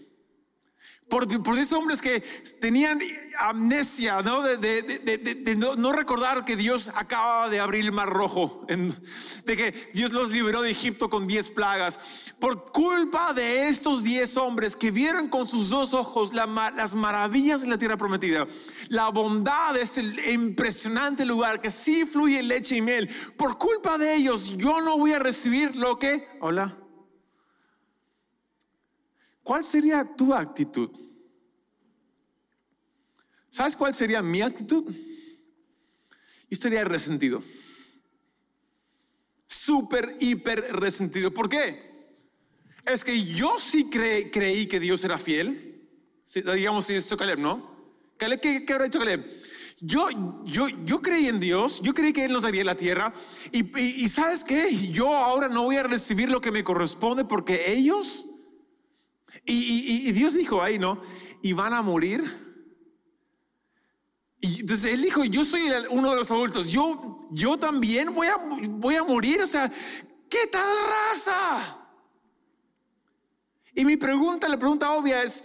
por, 1.09 1.43
por 1.43 1.59
esos 1.59 1.79
hombres 1.79 2.01
que 2.01 2.21
tenían 2.61 3.01
amnesia, 3.39 4.23
¿no? 4.23 4.43
De, 4.43 5.57
no, 5.57 5.93
recordar 5.93 6.45
que 6.45 6.57
Dios 6.57 6.89
acaba 6.95 7.49
de 7.49 7.61
abrir 7.61 7.85
el 7.85 7.93
mar 7.93 8.09
rojo, 8.09 8.67
de 8.69 9.57
que 9.57 9.91
Dios 9.95 10.13
los 10.13 10.31
liberó 10.31 10.63
de 10.63 10.71
Egipto 10.71 11.09
con 11.11 11.27
diez 11.27 11.51
plagas. 11.51 12.35
Por 12.39 12.73
culpa 12.73 13.33
de 13.33 13.69
estos 13.69 14.03
diez 14.03 14.37
hombres 14.37 14.77
que 14.77 14.91
vieron 14.91 15.29
con 15.29 15.47
sus 15.47 15.69
dos 15.71 15.95
ojos 15.95 16.33
las 16.33 16.95
maravillas 16.95 17.63
de 17.63 17.69
la 17.69 17.79
tierra 17.79 17.97
prometida, 17.97 18.47
la 18.89 19.09
bondad 19.09 19.75
de 19.75 19.83
este 19.83 20.33
impresionante 20.33 21.25
lugar 21.25 21.61
que 21.61 21.71
sí 21.71 22.05
fluye 22.07 22.43
leche 22.43 22.77
y 22.77 22.83
miel, 22.83 23.09
por 23.37 23.59
culpa 23.59 23.99
de 23.99 24.15
ellos 24.15 24.57
yo 24.57 24.81
no 24.81 24.99
voy 24.99 25.13
a 25.13 25.19
recibir 25.19 25.77
lo 25.77 25.99
que... 25.99 26.29
Hola. 26.41 26.84
¿Cuál 29.45 29.63
sería 29.63 30.05
tu 30.17 30.35
actitud? 30.35 30.91
¿Sabes 33.51 33.77
cuál 33.77 33.95
sería 33.95 34.21
mi 34.23 34.41
actitud? 34.41 34.85
Yo 34.87 34.95
estaría 36.51 36.83
resentido. 36.85 37.43
Súper, 39.47 40.17
hiper 40.19 40.61
resentido. 40.73 41.33
¿Por 41.33 41.49
qué? 41.49 41.95
Es 42.87 43.05
que 43.05 43.23
yo 43.23 43.61
sí 43.61 43.89
creí 43.91 44.67
que 44.67 44.81
Dios 44.81 45.05
era 45.05 45.19
fiel. 45.19 45.89
digamos, 46.35 46.87
si 46.87 47.17
Caleb, 47.17 47.39
¿no? 47.39 47.75
Caleb, 48.17 48.41
¿qué, 48.41 48.67
habrá 48.73 48.87
hecho 48.87 48.99
Caleb? 48.99 49.25
Yo, 49.81 50.09
yo, 50.45 50.69
yo 50.69 51.03
creí 51.03 51.27
en 51.27 51.39
Dios, 51.39 51.83
yo 51.83 51.93
creí 51.93 52.15
que 52.15 52.25
Él 52.25 52.33
nos 52.33 52.45
daría 52.45 52.65
la 52.65 52.77
tierra. 52.77 53.13
Y, 53.53 54.09
¿sabes 54.09 54.43
qué? 54.43 54.75
Yo 54.91 55.15
ahora 55.15 55.49
no 55.49 55.65
voy 55.65 55.77
a 55.77 55.83
recibir 55.83 56.31
lo 56.31 56.41
que 56.41 56.51
me 56.51 56.65
corresponde 56.65 57.27
porque 57.27 57.71
ellos... 57.71 58.27
Y, 59.45 60.11
Dios 60.13 60.35
dijo 60.35 60.63
ahí, 60.63 60.79
¿no? 60.79 61.01
Y 61.43 61.53
van 61.53 61.73
a 61.73 61.83
morir 61.83 62.45
y 64.45 64.61
entonces 64.61 64.93
él 64.93 65.01
dijo, 65.01 65.25
yo 65.25 65.43
soy 65.43 65.63
uno 65.89 66.11
de 66.11 66.17
los 66.17 66.31
adultos, 66.31 66.67
yo, 66.71 67.27
yo 67.31 67.57
también 67.57 68.15
voy 68.15 68.27
a, 68.27 68.37
voy 68.37 68.95
a 68.95 69.03
morir, 69.03 69.41
o 69.41 69.47
sea, 69.47 69.73
¿qué 70.29 70.47
tal 70.49 70.69
raza? 70.87 71.79
Y 73.75 73.87
mi 73.87 73.97
pregunta, 73.97 74.47
la 74.51 74.59
pregunta 74.59 74.93
obvia 74.93 75.23
es, 75.23 75.45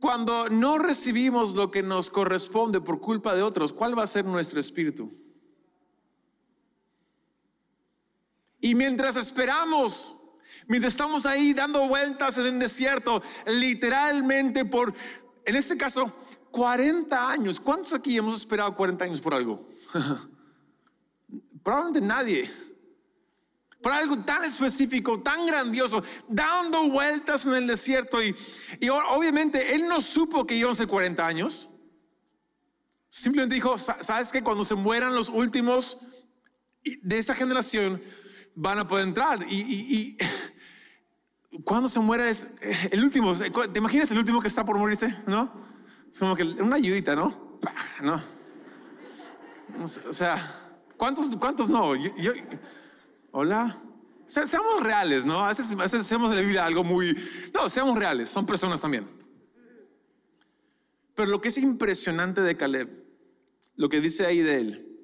cuando 0.00 0.48
no 0.48 0.78
recibimos 0.78 1.54
lo 1.54 1.70
que 1.70 1.80
nos 1.80 2.10
corresponde 2.10 2.80
por 2.80 3.00
culpa 3.00 3.36
de 3.36 3.42
otros, 3.44 3.72
¿cuál 3.72 3.96
va 3.96 4.02
a 4.02 4.08
ser 4.08 4.24
nuestro 4.24 4.58
espíritu? 4.58 5.08
Y 8.60 8.74
mientras 8.74 9.14
esperamos, 9.14 10.19
mientras 10.70 10.92
estamos 10.92 11.26
ahí 11.26 11.52
dando 11.52 11.88
vueltas 11.88 12.38
en 12.38 12.46
el 12.46 12.58
desierto, 12.60 13.20
literalmente 13.44 14.64
por, 14.64 14.94
en 15.44 15.56
este 15.56 15.76
caso, 15.76 16.16
40 16.52 17.28
años. 17.28 17.58
¿Cuántos 17.58 17.92
aquí 17.92 18.16
hemos 18.16 18.36
esperado 18.36 18.76
40 18.76 19.04
años 19.04 19.20
por 19.20 19.34
algo? 19.34 19.66
Probablemente 21.64 22.06
nadie. 22.06 22.48
Por 23.82 23.90
algo 23.90 24.22
tan 24.22 24.44
específico, 24.44 25.20
tan 25.20 25.44
grandioso, 25.44 26.04
dando 26.28 26.88
vueltas 26.88 27.46
en 27.46 27.54
el 27.54 27.66
desierto. 27.66 28.22
Y, 28.22 28.36
y 28.78 28.88
obviamente 28.90 29.74
él 29.74 29.88
no 29.88 30.00
supo 30.00 30.46
que 30.46 30.54
iban 30.54 30.70
a 30.70 30.76
ser 30.76 30.86
40 30.86 31.26
años. 31.26 31.68
Simplemente 33.08 33.56
dijo, 33.56 33.76
¿sabes 33.76 34.30
que 34.30 34.40
Cuando 34.40 34.64
se 34.64 34.76
mueran 34.76 35.16
los 35.16 35.28
últimos 35.28 35.98
de 37.02 37.18
esa 37.18 37.34
generación, 37.34 38.00
van 38.54 38.78
a 38.78 38.88
poder 38.88 39.08
entrar. 39.08 39.42
Y, 39.48 40.16
cuando 41.64 41.88
se 41.88 42.00
muera 42.00 42.28
es 42.28 42.46
el 42.90 43.02
último. 43.02 43.34
¿Te 43.34 43.78
imaginas 43.78 44.10
el 44.10 44.18
último 44.18 44.40
que 44.40 44.48
está 44.48 44.64
por 44.64 44.78
morirse? 44.78 45.14
¿No? 45.26 45.52
Es 46.12 46.18
como 46.18 46.36
que 46.36 46.44
una 46.44 46.76
ayudita, 46.76 47.16
¿no? 47.16 47.58
¿No? 48.02 48.20
O 49.82 50.12
sea, 50.12 50.38
¿cuántos, 50.96 51.34
cuántos 51.36 51.68
no? 51.68 51.94
Yo, 51.96 52.32
hola. 53.32 53.76
seamos 54.26 54.82
reales, 54.82 55.26
¿no? 55.26 55.44
A 55.44 55.48
veces, 55.48 55.72
hacemos 55.78 56.30
de 56.30 56.36
la 56.36 56.42
Biblia 56.42 56.66
algo 56.66 56.84
muy... 56.84 57.16
No, 57.52 57.68
seamos 57.68 57.98
reales, 57.98 58.28
son 58.28 58.46
personas 58.46 58.80
también. 58.80 59.08
Pero 61.14 61.28
lo 61.28 61.40
que 61.40 61.48
es 61.48 61.58
impresionante 61.58 62.40
de 62.40 62.56
Caleb, 62.56 62.88
lo 63.76 63.88
que 63.88 64.00
dice 64.00 64.26
ahí 64.26 64.40
de 64.40 64.56
él, 64.56 64.98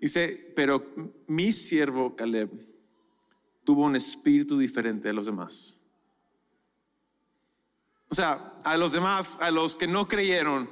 dice, 0.00 0.52
pero 0.54 0.86
mi 1.26 1.52
siervo 1.52 2.14
Caleb 2.14 2.73
tuvo 3.64 3.84
un 3.84 3.96
espíritu 3.96 4.58
diferente 4.58 5.08
de 5.08 5.14
los 5.14 5.26
demás. 5.26 5.80
O 8.08 8.14
sea, 8.14 8.54
a 8.62 8.76
los 8.76 8.92
demás, 8.92 9.38
a 9.40 9.50
los 9.50 9.74
que 9.74 9.86
no 9.86 10.06
creyeron, 10.06 10.70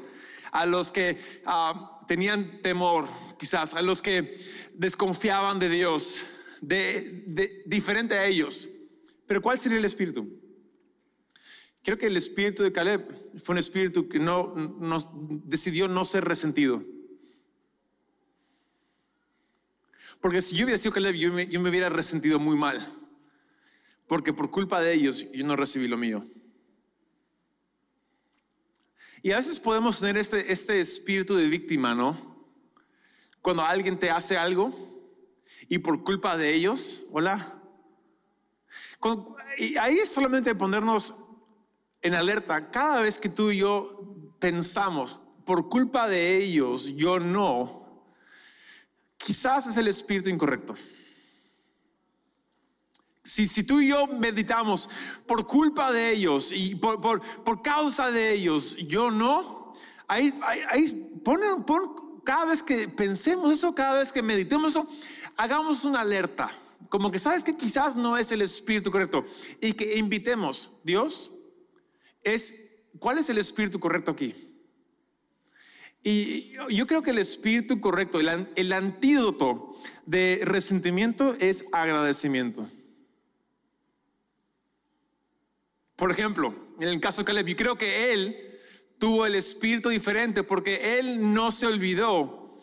a 0.52 0.66
los 0.66 0.90
que 0.90 1.18
ah, 1.44 2.00
tenían 2.06 2.60
temor, 2.62 3.08
quizás, 3.38 3.74
a 3.74 3.82
los 3.82 4.02
que 4.02 4.38
desconfiaban 4.74 5.58
de 5.58 5.68
Dios, 5.68 6.26
de, 6.60 7.64
diferente 7.66 8.14
a 8.14 8.26
ellos. 8.26 8.68
Pero 9.26 9.42
¿cuál 9.42 9.58
sería 9.58 9.78
el 9.78 9.84
espíritu? 9.84 10.28
Creo 11.82 11.98
que 11.98 12.06
el 12.06 12.16
espíritu 12.16 12.62
de 12.62 12.70
Caleb 12.70 13.40
fue 13.40 13.54
un 13.54 13.58
espíritu 13.58 14.08
que 14.08 14.20
no, 14.20 14.54
decidió 15.44 15.88
no 15.88 16.04
ser 16.04 16.24
resentido. 16.24 16.84
Porque 20.22 20.40
si 20.40 20.54
yo 20.54 20.64
hubiera 20.64 20.78
sido 20.78 20.94
Caleb, 20.94 21.16
yo 21.16 21.32
me, 21.32 21.44
hubiera 21.68 21.88
resentido 21.88 22.38
muy 22.38 22.56
mal. 22.56 22.80
Porque 24.06 24.32
por 24.32 24.50
culpa 24.52 24.80
de 24.80 24.94
ellos 24.94 25.26
yo 25.32 25.44
no 25.44 25.56
recibí 25.56 25.88
lo 25.88 25.96
mío. 25.98 26.24
Y 29.20 29.32
a 29.32 29.36
veces 29.36 29.58
podemos 29.58 29.98
tener 29.98 30.16
este, 30.16 30.50
este 30.50 30.80
espíritu 30.80 31.34
de 31.34 31.48
víctima, 31.48 31.94
¿no? 31.94 32.46
Cuando 33.40 33.64
alguien 33.64 33.98
te 33.98 34.10
hace 34.10 34.38
algo 34.38 34.72
y 35.68 35.78
por 35.78 36.04
culpa 36.04 36.36
de 36.36 36.54
ellos, 36.54 37.04
hola. 37.10 37.60
y 39.58 39.76
ahí 39.76 39.98
es 39.98 40.12
solamente 40.12 40.54
ponernos 40.54 41.14
en 42.00 42.14
alerta. 42.14 42.70
Cada 42.70 43.00
vez 43.00 43.18
que 43.18 43.28
tú 43.28 43.50
y 43.50 43.58
yo 43.58 44.36
pensamos, 44.38 45.20
por 45.44 45.68
culpa 45.68 46.08
de 46.08 46.36
ellos, 46.36 46.94
yo 46.96 47.18
no, 47.18 47.81
quizás 49.24 49.66
es 49.66 49.76
el 49.76 49.88
espíritu 49.88 50.28
incorrecto. 50.28 50.74
Si, 53.24 53.46
si 53.46 53.62
tú 53.62 53.80
y 53.80 53.88
yo 53.88 54.06
meditamos 54.08 54.90
por 55.26 55.46
culpa 55.46 55.92
de 55.92 56.12
ellos 56.12 56.50
y 56.52 56.74
por, 56.74 57.00
por, 57.00 57.20
por 57.44 57.62
causa 57.62 58.10
de 58.10 58.32
ellos, 58.32 58.76
yo 58.88 59.10
no, 59.12 59.72
ahí, 60.08 60.38
ahí, 60.68 61.20
pon, 61.24 61.40
cada 62.24 62.46
vez 62.46 62.62
que 62.62 62.88
pensemos 62.88 63.52
eso, 63.52 63.74
cada 63.74 63.94
vez 63.94 64.10
que 64.10 64.22
meditemos 64.22 64.70
eso, 64.70 64.88
hagamos 65.36 65.84
una 65.84 66.00
alerta, 66.00 66.50
como 66.88 67.12
que 67.12 67.20
sabes 67.20 67.44
que 67.44 67.56
quizás 67.56 67.94
no 67.94 68.16
es 68.16 68.32
el 68.32 68.42
espíritu 68.42 68.90
correcto 68.90 69.24
y 69.60 69.72
que 69.72 69.96
invitemos, 69.96 70.70
Dios, 70.82 71.32
es, 72.24 72.74
¿cuál 72.98 73.18
es 73.18 73.30
el 73.30 73.38
espíritu 73.38 73.78
correcto 73.78 74.10
aquí? 74.10 74.34
Y 76.02 76.52
yo 76.70 76.86
creo 76.86 77.02
que 77.02 77.10
el 77.10 77.18
espíritu 77.18 77.80
correcto, 77.80 78.18
el, 78.18 78.48
el 78.56 78.72
antídoto 78.72 79.76
de 80.04 80.40
resentimiento 80.44 81.36
es 81.38 81.64
agradecimiento. 81.72 82.68
Por 85.96 86.10
ejemplo, 86.10 86.54
en 86.80 86.88
el 86.88 87.00
caso 87.00 87.20
de 87.20 87.26
Caleb, 87.26 87.46
yo 87.46 87.56
creo 87.56 87.78
que 87.78 88.12
él 88.12 88.58
tuvo 88.98 89.26
el 89.26 89.34
espíritu 89.34 89.88
diferente 89.88 90.42
porque 90.42 90.98
él 90.98 91.32
no 91.32 91.50
se 91.50 91.66
olvidó 91.66 92.56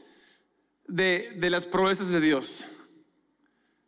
de, 0.89 1.37
las 1.49 1.65
promesas 1.65 2.11
de 2.11 2.19
Dios. 2.19 2.65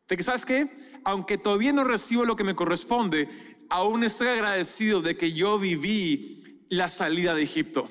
De 0.08 0.18
que, 0.18 0.24
¿sabes 0.24 0.46
qué? 0.46 0.70
Aunque 1.04 1.38
todavía 1.38 1.74
no 1.74 1.84
recibo 1.84 2.26
lo 2.26 2.36
que 2.36 2.44
me 2.44 2.56
corresponde, 2.56 3.30
aún 3.70 4.04
estoy 4.04 4.28
agradecido 4.28 5.02
de 5.02 5.18
que 5.18 5.34
yo 5.34 5.58
viví 5.58 6.66
la 6.70 6.90
salida 6.90 7.34
de 7.34 7.44
Egipto. 7.44 7.90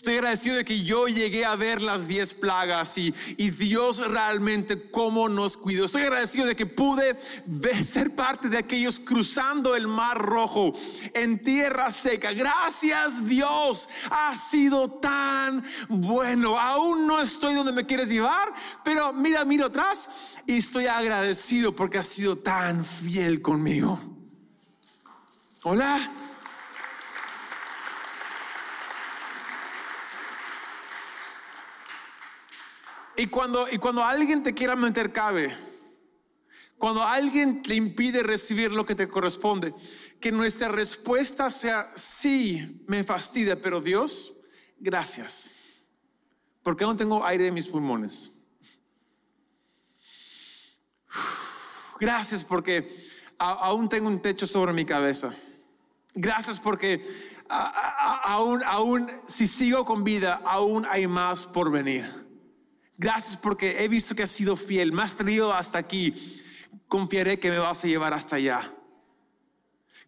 Estoy 0.00 0.14
agradecido 0.14 0.56
de 0.56 0.64
que 0.64 0.82
yo 0.82 1.08
llegué 1.08 1.44
a 1.44 1.56
ver 1.56 1.82
las 1.82 2.08
diez 2.08 2.32
plagas 2.32 2.96
y, 2.96 3.12
Dios 3.36 3.98
realmente 3.98 4.88
cómo 4.90 5.28
nos 5.28 5.58
cuidó. 5.58 5.84
Estoy 5.84 6.04
agradecido 6.04 6.46
de 6.46 6.56
que 6.56 6.64
pude 6.64 7.18
ser 7.84 8.16
parte 8.16 8.48
de 8.48 8.56
aquellos 8.56 8.98
cruzando 8.98 9.76
el 9.76 9.86
mar 9.86 10.16
rojo 10.16 10.72
en 11.12 11.42
tierra 11.42 11.90
seca. 11.90 12.32
Gracias 12.32 13.26
Dios, 13.26 13.90
ha 14.10 14.34
sido 14.36 14.90
tan 14.90 15.62
bueno. 15.90 16.58
Aún 16.58 17.06
no 17.06 17.20
estoy 17.20 17.52
donde 17.52 17.72
me 17.72 17.84
quieres 17.84 18.08
llevar, 18.08 18.54
pero 18.82 19.12
mira, 19.12 19.44
miro 19.44 19.66
atrás 19.66 20.38
y 20.46 20.56
estoy 20.56 20.86
agradecido 20.86 21.76
porque 21.76 21.98
has 21.98 22.06
sido 22.06 22.38
tan 22.38 22.86
fiel 22.86 23.42
conmigo. 23.42 24.00
Hola. 25.62 26.29
Y 33.20 33.26
cuando, 33.26 33.68
y 33.70 33.76
cuando 33.76 34.02
alguien 34.02 34.42
te 34.42 34.54
quiera 34.54 34.74
meter 34.74 35.12
cabe, 35.12 35.54
cuando 36.78 37.02
alguien 37.02 37.62
te 37.62 37.74
impide 37.74 38.22
recibir 38.22 38.72
lo 38.72 38.86
que 38.86 38.94
te 38.94 39.08
corresponde, 39.08 39.74
que 40.18 40.32
nuestra 40.32 40.68
respuesta 40.68 41.50
sea, 41.50 41.92
sí, 41.94 42.82
me 42.86 43.04
fastidia, 43.04 43.60
pero 43.60 43.82
Dios, 43.82 44.40
gracias, 44.78 45.50
porque 46.62 46.84
aún 46.84 46.96
tengo 46.96 47.22
aire 47.22 47.48
en 47.48 47.52
mis 47.52 47.68
pulmones. 47.68 48.30
Gracias 52.00 52.42
porque 52.42 52.90
aún 53.36 53.90
tengo 53.90 54.08
un 54.08 54.22
techo 54.22 54.46
sobre 54.46 54.72
mi 54.72 54.86
cabeza. 54.86 55.34
Gracias 56.14 56.58
porque 56.58 57.04
aún, 57.50 58.62
aún 58.64 59.12
si 59.26 59.46
sigo 59.46 59.84
con 59.84 60.04
vida, 60.04 60.40
aún 60.42 60.86
hay 60.88 61.06
más 61.06 61.44
por 61.44 61.70
venir. 61.70 62.29
Gracias 63.00 63.34
porque 63.34 63.82
he 63.82 63.88
visto 63.88 64.14
que 64.14 64.24
has 64.24 64.30
sido 64.30 64.56
fiel, 64.56 64.92
me 64.92 65.00
has 65.00 65.16
traído 65.16 65.54
hasta 65.54 65.78
aquí. 65.78 66.12
Confiaré 66.86 67.40
que 67.40 67.48
me 67.48 67.58
vas 67.58 67.82
a 67.82 67.88
llevar 67.88 68.12
hasta 68.12 68.36
allá. 68.36 68.60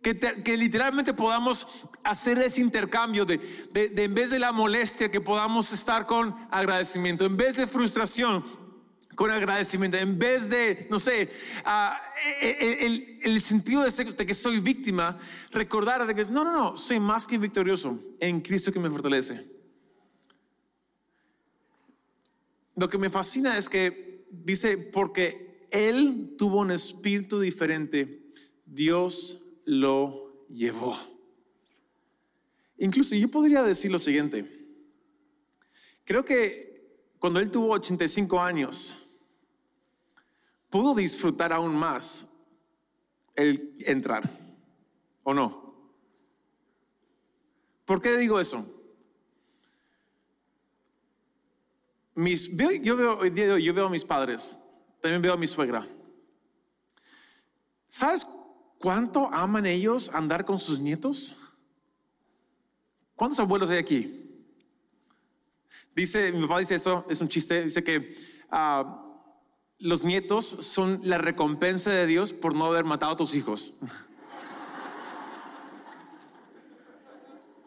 Que, 0.02 0.56
literalmente 0.58 1.14
podamos 1.14 1.86
hacer 2.04 2.36
ese 2.36 2.60
intercambio 2.60 3.24
de, 3.24 3.38
de, 3.72 4.04
en 4.04 4.14
vez 4.14 4.30
de 4.30 4.38
la 4.38 4.52
molestia, 4.52 5.10
que 5.10 5.22
podamos 5.22 5.72
estar 5.72 6.06
con 6.06 6.36
agradecimiento, 6.50 7.24
en 7.24 7.34
vez 7.34 7.56
de 7.56 7.66
frustración, 7.66 8.44
con 9.14 9.30
agradecimiento, 9.30 9.96
en 9.96 10.18
vez 10.18 10.50
de, 10.50 10.86
no 10.90 11.00
sé, 11.00 11.32
uh, 11.64 11.94
el, 12.42 13.20
el, 13.22 13.40
sentido 13.40 13.84
de, 13.84 14.04
de 14.04 14.26
que 14.26 14.34
soy 14.34 14.60
víctima, 14.60 15.16
recordar 15.50 16.06
de 16.06 16.14
que 16.14 16.24
no, 16.30 16.44
no, 16.44 16.52
no, 16.52 16.76
soy 16.76 17.00
más 17.00 17.26
que 17.26 17.38
victorioso 17.38 17.98
en 18.20 18.42
Cristo 18.42 18.70
que 18.70 18.80
me 18.80 18.90
fortalece. 18.90 19.61
Lo 22.76 22.88
que 22.88 22.98
me 22.98 23.10
fascina 23.10 23.58
es 23.58 23.68
que 23.68 24.26
dice, 24.30 24.78
porque 24.78 25.66
él 25.70 26.34
tuvo 26.38 26.60
un 26.60 26.70
espíritu 26.70 27.40
diferente, 27.40 28.32
Dios 28.64 29.44
lo 29.64 30.46
llevó. 30.48 30.96
Incluso 32.78 33.14
yo 33.14 33.30
podría 33.30 33.62
decir 33.62 33.92
lo 33.92 33.98
siguiente. 33.98 34.44
Creo 36.04 36.24
que 36.24 37.12
cuando 37.18 37.38
él 37.38 37.50
tuvo 37.50 37.72
85 37.72 38.40
años, 38.40 38.98
pudo 40.68 40.94
disfrutar 40.94 41.52
aún 41.52 41.74
más 41.74 42.34
el 43.36 43.76
entrar, 43.80 44.28
¿o 45.22 45.32
no? 45.32 45.62
¿Por 47.84 48.00
qué 48.00 48.16
digo 48.16 48.40
eso? 48.40 48.81
Mis, 52.14 52.56
yo, 52.82 52.96
veo, 52.96 53.58
yo 53.58 53.74
veo 53.74 53.86
a 53.86 53.90
mis 53.90 54.04
padres, 54.04 54.56
también 55.00 55.22
veo 55.22 55.32
a 55.32 55.36
mi 55.36 55.46
suegra. 55.46 55.86
¿Sabes 57.88 58.26
cuánto 58.78 59.32
aman 59.32 59.66
ellos 59.66 60.10
andar 60.14 60.44
con 60.44 60.58
sus 60.58 60.78
nietos? 60.78 61.36
¿Cuántos 63.16 63.40
abuelos 63.40 63.70
hay 63.70 63.78
aquí? 63.78 64.18
Dice, 65.94 66.32
mi 66.32 66.42
papá 66.42 66.58
dice 66.58 66.74
esto, 66.74 67.06
es 67.08 67.20
un 67.20 67.28
chiste, 67.28 67.64
dice 67.64 67.84
que 67.84 68.14
ah, 68.50 69.04
los 69.78 70.04
nietos 70.04 70.46
son 70.46 71.00
la 71.04 71.18
recompensa 71.18 71.90
de 71.90 72.06
Dios 72.06 72.32
por 72.32 72.54
no 72.54 72.66
haber 72.66 72.84
matado 72.84 73.12
a 73.12 73.16
tus 73.16 73.34
hijos. 73.34 73.74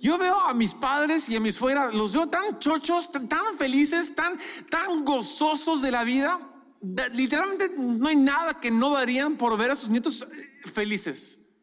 Yo 0.00 0.16
veo 0.16 0.38
a 0.40 0.54
mis 0.54 0.74
padres 0.74 1.28
y 1.28 1.36
a 1.36 1.40
mis 1.40 1.56
suegras, 1.56 1.94
los 1.94 2.12
veo 2.12 2.28
tan 2.28 2.58
chochos, 2.58 3.10
tan, 3.10 3.54
felices, 3.56 4.14
tan, 4.14 4.38
tan 4.70 5.04
gozosos 5.04 5.82
de 5.82 5.90
la 5.90 6.04
vida. 6.04 6.38
literalmente 7.12 7.70
no 7.76 8.08
hay 8.08 8.16
nada 8.16 8.60
que 8.60 8.70
no 8.70 8.90
darían 8.90 9.36
por 9.36 9.56
ver 9.56 9.72
a 9.72 9.76
sus 9.76 9.88
nietos 9.88 10.22
eh, 10.22 10.68
felices. 10.68 11.60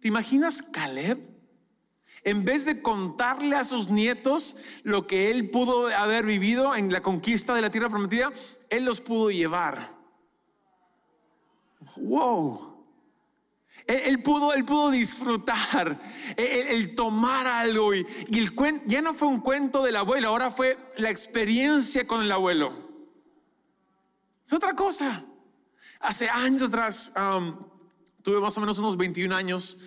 ¿Te 0.00 0.08
imaginas 0.08 0.62
Caleb? 0.62 1.30
En 2.22 2.44
vez 2.44 2.64
de 2.64 2.82
contarle 2.82 3.56
a 3.56 3.64
sus 3.64 3.88
nietos 3.88 4.56
lo 4.82 5.06
que 5.06 5.30
él 5.30 5.48
pudo 5.50 5.86
haber 5.86 6.26
vivido 6.26 6.74
en 6.74 6.92
la 6.92 7.02
conquista 7.02 7.54
de 7.54 7.62
la 7.62 7.70
tierra 7.70 7.88
prometida, 7.88 8.32
él 8.68 8.84
los 8.84 9.00
pudo 9.00 9.30
llevar. 9.30 9.96
Wow. 11.96 12.69
Él, 13.86 14.22
pudo, 14.22 14.52
él 14.52 14.64
pudo 14.64 14.90
disfrutar, 14.90 16.00
el, 16.36 16.94
tomar 16.94 17.46
algo 17.46 17.94
y, 17.94 18.06
el 18.32 18.54
cuento, 18.54 18.84
ya 18.86 19.02
no 19.02 19.14
fue 19.14 19.28
un 19.28 19.40
cuento 19.40 19.82
del 19.82 19.96
abuelo, 19.96 20.28
ahora 20.28 20.50
fue 20.50 20.78
la 20.96 21.10
experiencia 21.10 22.06
con 22.06 22.22
el 22.22 22.30
abuelo. 22.30 22.88
Es 24.46 24.52
otra 24.52 24.74
cosa. 24.74 25.24
Hace 26.00 26.28
años 26.28 26.62
atrás 26.62 27.12
um, 27.16 27.54
Tuve 28.22 28.40
más 28.40 28.56
o 28.58 28.60
menos 28.60 28.78
unos 28.78 28.96
21 28.96 29.34
años 29.34 29.78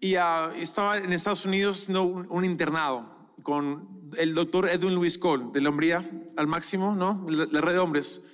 y 0.00 0.16
ah, 0.16 0.50
estaba 0.56 0.98
en 0.98 1.12
Estados 1.12 1.44
Unidos 1.44 1.82
haciendo 1.82 2.02
un, 2.04 2.44
internado 2.44 3.30
con 3.42 4.10
el 4.18 4.34
doctor 4.34 4.68
Edwin 4.68 4.94
Luis 4.94 5.16
Cole 5.16 5.46
de 5.52 5.60
la 5.60 5.68
hombría 5.68 6.08
al 6.36 6.48
máximo, 6.48 6.96
¿no? 6.96 7.24
La, 7.28 7.60
red 7.60 7.74
de 7.74 7.78
hombres. 7.78 8.26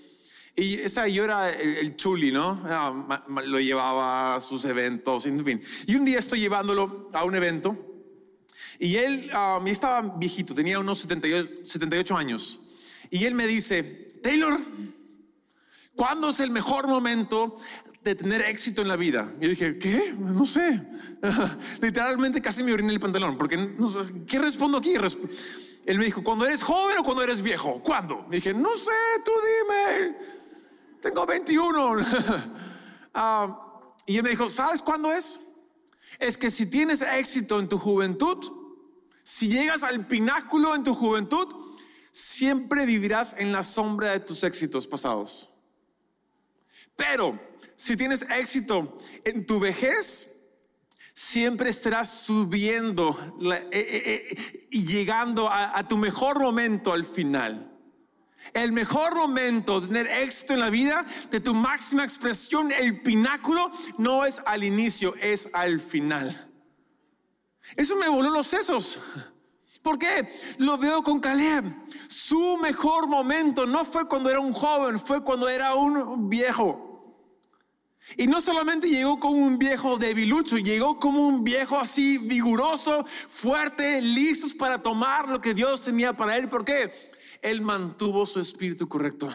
Y 0.55 0.75
esa 0.75 1.09
yo 1.09 1.25
era 1.25 1.51
el, 1.51 1.97
chuli, 1.97 2.31
¿no? 2.31 2.63
Ah, 2.67 3.25
lo 3.47 3.59
llevaba 3.59 4.35
a 4.37 4.41
sus 4.41 4.65
eventos, 4.67 5.25
en 5.25 5.43
fin. 5.45 5.63
Y 5.87 5.97
un 5.97 6.05
día 6.05 6.19
estoy 6.19 6.41
llevándolo 6.41 7.11
a 7.15 7.25
un 7.25 7.35
evento 7.35 7.93
y 8.83 8.97
él 8.97 9.31
uh, 9.33 9.65
estaba 9.69 10.03
viejito, 10.19 10.55
tenía 10.55 10.81
unos 10.81 10.99
78, 10.99 11.61
78 11.65 12.17
años. 12.17 12.61
Y 13.11 13.27
él 13.27 13.35
me 13.37 13.47
dice, 13.47 13.85
Taylor, 14.23 14.61
¿cuándo 15.95 16.31
es 16.31 16.41
el 16.41 16.51
mejor 16.51 16.89
momento 16.89 17.57
de 18.03 18.17
tener 18.17 18.43
éxito 18.43 18.83
en 18.83 18.89
la 18.89 18.97
vida? 18.97 19.33
Y 19.41 19.47
dije, 19.47 19.79
¿qué? 19.79 20.13
No 20.19 20.45
sé. 20.45 20.83
Literalmente 21.81 22.43
casi 22.43 22.65
me 22.65 22.73
oriné 22.73 22.93
el 22.93 22.99
pantalón, 22.99 23.39
porque 23.39 23.77
¿qué 24.27 24.39
respondo 24.41 24.79
aquí? 24.79 24.95
Él 25.87 25.99
me 25.99 26.05
dijo, 26.05 26.25
¿cuando 26.25 26.45
eres 26.45 26.65
joven 26.65 26.99
o 26.99 27.05
cuando 27.05 27.23
eres 27.23 27.41
viejo? 27.41 27.81
¿Cuándo? 27.85 28.27
Y 28.31 28.35
dije, 28.35 28.53
no 28.53 28.77
sé, 28.77 28.91
tú 29.25 29.31
dime. 29.31 30.17
Tengo 31.03 31.27
21. 31.27 31.97
Ah, 33.15 33.83
y 34.07 34.17
él 34.17 34.23
me 34.23 34.31
dijo, 34.31 34.49
¿sabes 34.49 34.81
cuándo 34.81 35.13
es? 35.13 35.39
Es 36.19 36.39
que 36.39 36.51
si 36.51 36.65
tienes 36.65 37.03
éxito 37.03 37.61
en 37.61 37.69
tu 37.69 37.79
juventud, 37.79 38.39
si 39.23 39.49
llegas 39.49 39.83
al 39.83 40.07
pináculo 40.07 40.75
en 40.75 40.83
tu 40.83 40.95
juventud, 40.95 41.47
siempre 42.11 42.87
vivirás 42.87 43.37
en 43.39 43.53
la 43.53 43.63
sombra 43.63 44.13
de 44.13 44.21
tus 44.21 44.43
éxitos 44.45 44.87
pasados. 44.87 45.51
Pero 46.97 47.39
si 47.77 47.99
tienes 47.99 48.23
éxito 48.23 48.97
en 49.25 49.45
tu 49.45 49.61
vejez, 49.61 50.47
siempre 51.13 51.69
estarás 51.69 52.09
subiendo 52.09 53.11
eh, 53.43 53.69
eh, 53.73 54.03
eh, 54.07 54.69
y 54.71 54.87
llegando 54.87 55.51
a, 55.51 55.79
a 55.79 55.87
tu 55.87 55.99
mejor 55.99 56.41
momento 56.41 56.95
al 56.95 57.05
final. 57.05 57.72
El 58.55 58.73
mejor 58.73 59.15
momento 59.15 59.81
de 59.81 59.89
tener 59.89 60.07
éxito 60.07 60.55
en 60.55 60.61
la 60.61 60.71
vida, 60.71 61.07
de 61.31 61.41
tu 61.41 61.55
máxima 61.55 62.05
expresión, 62.05 62.71
el 62.73 63.01
pináculo, 63.01 63.71
no 63.99 64.25
es 64.25 64.41
al 64.47 64.65
inicio, 64.65 65.15
es 65.21 65.49
al 65.55 65.81
final. 65.81 66.51
Eso 67.77 67.97
me 67.97 68.09
voló 68.09 68.31
los 68.31 68.47
sesos. 68.47 68.99
¿Por 69.83 69.99
qué? 69.99 70.33
Lo 70.59 70.79
veo 70.79 71.03
con 71.03 71.19
Caleb. 71.21 71.65
Su 72.09 72.57
mejor 72.59 73.09
momento 73.09 73.67
no 73.67 73.85
fue 73.85 74.07
cuando 74.07 74.31
era 74.31 74.39
un 74.39 74.53
joven, 74.53 75.01
fue 75.01 75.25
cuando 75.25 75.49
era 75.49 75.75
un 75.75 76.29
viejo. 76.29 76.89
Y 78.17 78.27
no 78.27 78.41
solamente 78.41 78.89
llegó 78.89 79.19
como 79.19 79.39
un 79.39 79.59
viejo 79.59 79.97
debilucho, 79.97 80.59
llegó 80.59 80.99
como 80.99 81.27
un 81.27 81.45
viejo 81.45 81.79
así 81.79 82.19
vigoroso, 82.19 83.05
fuerte, 83.29 84.03
listos 84.03 84.53
para 84.53 84.83
tomar 84.83 85.29
lo 85.29 85.41
que 85.41 85.55
Dios 85.55 85.83
tenía 85.83 86.13
para 86.13 86.37
él. 86.37 86.49
¿Por 86.49 86.65
qué? 86.65 86.93
Él 87.43 87.61
mantuvo 87.61 88.25
su 88.25 88.41
espíritu 88.41 88.89
correcto. 88.89 89.29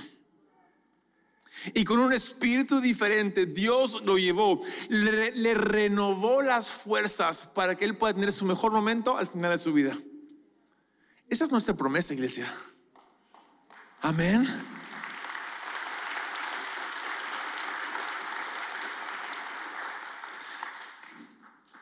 Y 1.74 1.84
con 1.84 2.00
un 2.00 2.14
espíritu 2.14 2.80
diferente, 2.80 3.46
Dios 3.46 4.04
lo 4.06 4.18
llevó, 4.18 4.62
le, 4.90 5.54
renovó 5.54 6.42
las 6.42 6.72
fuerzas 6.72 7.52
para 7.54 7.76
que 7.76 7.86
Él 7.86 7.98
pueda 7.98 8.14
tener 8.14 8.32
su 8.32 8.46
mejor 8.46 8.72
momento 8.72 9.18
al 9.18 9.28
final 9.28 9.52
de 9.52 9.58
su 9.58 9.74
vida. 9.74 9.98
Esa 11.30 11.44
es 11.44 11.52
nuestra 11.52 11.76
promesa, 11.76 12.14
iglesia. 12.14 12.48
Amén. 14.02 14.48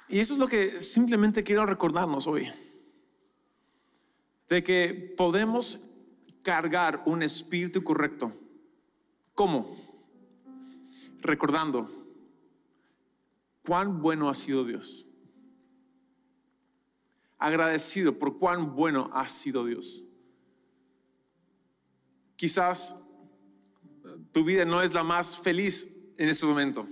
Y 0.07 0.19
eso 0.19 0.33
es 0.33 0.39
lo 0.39 0.47
que 0.47 0.79
simplemente 0.79 1.43
quiero 1.43 1.65
recordarnos 1.65 2.25
hoy. 2.25 2.51
De 4.47 4.63
que 4.63 5.13
podemos 5.17 5.79
cargar 6.45 7.03
un 7.05 7.23
espíritu 7.23 7.83
correcto 7.83 8.31
¿Cómo? 9.35 9.67
Recordando 11.19 11.91
cuán 13.65 14.01
bueno 14.01 14.29
ha 14.29 14.33
sido 14.33 14.63
Dios. 14.63 15.05
Agradecido 17.37 18.17
por 18.17 18.39
cuán 18.39 18.75
bueno 18.75 19.09
ha 19.13 19.27
sido 19.27 19.65
Dios. 19.65 20.05
Quizás 22.37 23.13
tu 24.31 24.45
vida 24.45 24.63
no 24.63 24.81
es 24.81 24.93
la 24.93 25.03
más 25.03 25.37
feliz 25.37 26.13
en 26.17 26.29
este 26.29 26.45
momento, 26.45 26.87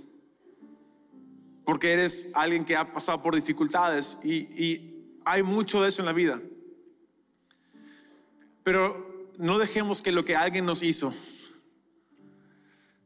porque 1.64 1.92
eres 1.92 2.30
alguien 2.34 2.64
que 2.64 2.76
ha 2.76 2.92
pasado 2.92 3.22
por 3.22 3.34
dificultades 3.34 4.18
y, 4.22 4.34
y 4.62 5.18
hay 5.24 5.42
mucho 5.42 5.82
de 5.82 5.88
eso 5.88 6.02
en 6.02 6.06
la 6.06 6.12
vida. 6.12 6.42
Pero 8.62 9.13
no 9.38 9.58
dejemos 9.58 10.02
que 10.02 10.12
lo 10.12 10.24
que 10.24 10.36
alguien 10.36 10.64
nos 10.64 10.82
hizo 10.82 11.14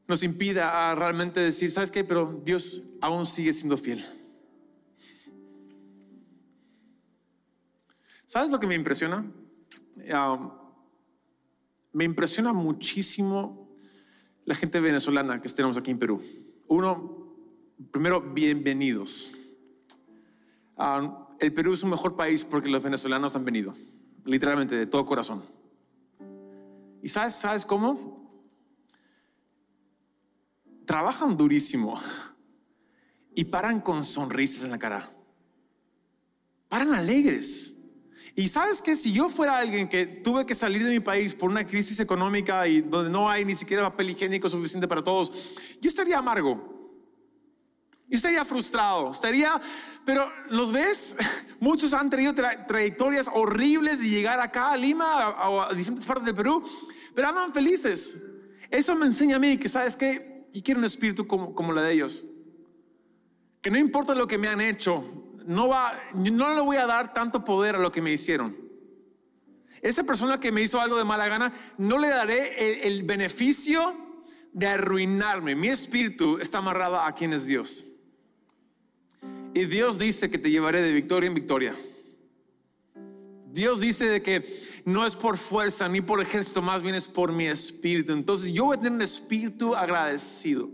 nos 0.09 0.23
impida 0.23 0.91
a 0.91 0.95
realmente 0.95 1.39
decir, 1.39 1.71
¿sabes 1.71 1.91
qué? 1.91 2.03
Pero 2.03 2.41
Dios 2.43 2.83
aún 3.03 3.27
sigue 3.27 3.53
siendo 3.53 3.77
fiel. 3.77 4.03
¿Sabes 8.25 8.51
lo 8.51 8.59
que 8.59 8.67
me 8.67 8.75
impresiona? 8.75 9.31
me 11.93 12.05
impresiona 12.05 12.53
muchísimo 12.53 13.69
la 14.45 14.55
gente 14.55 14.81
venezolana 14.81 15.43
que 15.43 15.49
tenemos 15.49 15.77
aquí 15.77 15.91
en 15.91 15.99
Perú. 15.99 16.23
Uno, 16.69 17.35
primero, 17.91 18.21
bienvenidos. 18.21 19.33
el 21.41 21.53
Perú 21.53 21.75
es 21.75 21.83
un 21.83 21.91
mejor 21.91 22.17
país 22.17 22.45
porque 22.45 22.71
los 22.71 22.83
venezolanos 22.83 23.35
han 23.35 23.45
venido, 23.45 23.75
literalmente 24.25 24.77
de 24.77 24.87
todo 24.87 25.05
corazón. 25.05 25.58
¿Y 27.09 27.11
sabes, 27.11 27.37
sabes 27.37 27.65
cómo? 27.65 28.19
trabajan 30.85 31.39
durísimo 31.39 31.99
y 33.35 33.45
paran 33.45 33.81
con 33.81 34.05
sonrisas 34.05 34.65
en 34.65 34.73
la 34.73 34.79
cara. 34.79 35.09
Paran 36.69 36.93
alegres. 36.93 37.83
Y 38.37 38.47
sabes 38.49 38.83
que 38.83 38.95
si 38.95 39.11
yo 39.11 39.31
fuera 39.31 39.57
alguien 39.57 39.89
que 39.89 40.05
tuve 40.05 40.45
que 40.45 40.55
salir 40.55 40.85
de 40.85 40.91
mi 40.91 41.01
país 41.01 41.35
por 41.35 41.49
una 41.49 41.67
crisis 41.67 41.99
económica 41.99 42.69
y 42.69 42.83
donde 42.83 43.09
no 43.09 43.31
hay 43.31 43.43
ni 43.47 43.55
siquiera 43.55 43.85
papel 43.85 44.11
higiénico 44.11 44.51
suficiente 44.51 44.87
para 44.87 45.03
todos, 45.03 45.57
yo 45.81 45.89
estaría 45.89 46.19
amargo. 46.19 46.77
Yo 48.07 48.17
estaría 48.17 48.45
frustrado, 48.45 49.13
estaría, 49.13 49.59
pero 50.05 50.31
los 50.51 50.73
ves, 50.73 51.17
muchos 51.61 51.95
han 51.95 52.11
tenido 52.11 52.35
trayectorias 52.35 53.31
horribles 53.33 54.01
de 54.01 54.11
llegar 54.11 54.41
acá 54.41 54.73
a 54.73 54.77
Lima 54.77 55.31
o 55.31 55.63
a, 55.63 55.71
a 55.71 55.75
diferentes 55.75 56.07
partes 56.07 56.27
del 56.27 56.35
Perú, 56.35 56.63
pero 57.19 57.31
andan 57.31 57.53
felices. 57.53 58.31
Eso 58.71 58.95
me 58.95 59.05
enseña 59.05 59.35
a 59.35 59.39
mí 59.41 59.59
que, 59.59 59.69
¿sabes 59.69 59.97
que 59.97 60.47
y 60.53 60.63
quiero 60.63 60.79
un 60.79 60.85
espíritu 60.85 61.27
como, 61.27 61.53
como 61.53 61.73
la 61.73 61.83
de 61.83 61.93
ellos. 61.93 62.25
Que 63.61 63.73
no 63.73 63.77
importa 63.77 64.15
lo 64.15 64.29
que 64.29 64.39
me 64.39 64.47
han 64.47 64.61
hecho, 64.61 65.03
no, 65.45 65.67
va, 65.67 66.01
no 66.15 66.55
le 66.55 66.61
voy 66.61 66.77
a 66.77 66.87
dar 66.87 67.13
tanto 67.13 67.45
poder 67.45 67.75
a 67.75 67.81
lo 67.81 67.91
que 67.91 68.01
me 68.01 68.13
hicieron. 68.13 68.57
Esa 69.83 70.05
persona 70.05 70.39
que 70.39 70.53
me 70.53 70.63
hizo 70.63 70.81
algo 70.81 70.97
de 70.97 71.05
mala 71.05 71.27
gana, 71.27 71.53
no 71.77 71.99
le 71.99 72.07
daré 72.07 72.85
el, 72.87 72.93
el 72.93 73.03
beneficio 73.03 73.97
de 74.53 74.69
arruinarme. 74.69 75.57
Mi 75.57 75.71
espíritu 75.71 76.39
está 76.39 76.59
amarrado 76.59 77.01
a 77.01 77.13
quien 77.17 77.33
es 77.33 77.47
Dios. 77.47 77.85
Y 79.55 79.65
Dios 79.65 79.99
dice 79.99 80.31
que 80.31 80.39
te 80.39 80.53
llevaré 80.53 80.83
de 80.83 80.93
victoria 80.93 81.27
en 81.27 81.35
victoria. 81.35 81.75
Dios 83.59 83.81
dice 83.81 84.07
de 84.07 84.23
que 84.23 84.47
no 84.85 85.05
es 85.05 85.17
por 85.17 85.37
fuerza 85.37 85.89
ni 85.89 86.01
por 86.01 86.21
ejército, 86.21 86.63
más 86.63 86.81
bien 86.81 86.95
es 86.95 87.09
por 87.09 87.33
mi 87.33 87.47
espíritu. 87.47 88.13
Entonces 88.13 88.53
yo 88.53 88.67
voy 88.67 88.77
a 88.77 88.81
tener 88.81 88.93
un 88.93 89.03
espíritu 89.03 89.75
agradecido, 89.75 90.71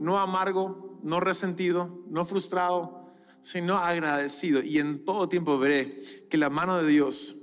no 0.00 0.18
amargo, 0.18 0.98
no 1.02 1.20
resentido, 1.20 2.02
no 2.08 2.24
frustrado, 2.24 3.12
sino 3.42 3.76
agradecido. 3.76 4.62
Y 4.62 4.78
en 4.78 5.04
todo 5.04 5.28
tiempo 5.28 5.58
veré 5.58 6.02
que 6.30 6.38
la 6.38 6.48
mano 6.48 6.78
de 6.78 6.88
Dios 6.88 7.42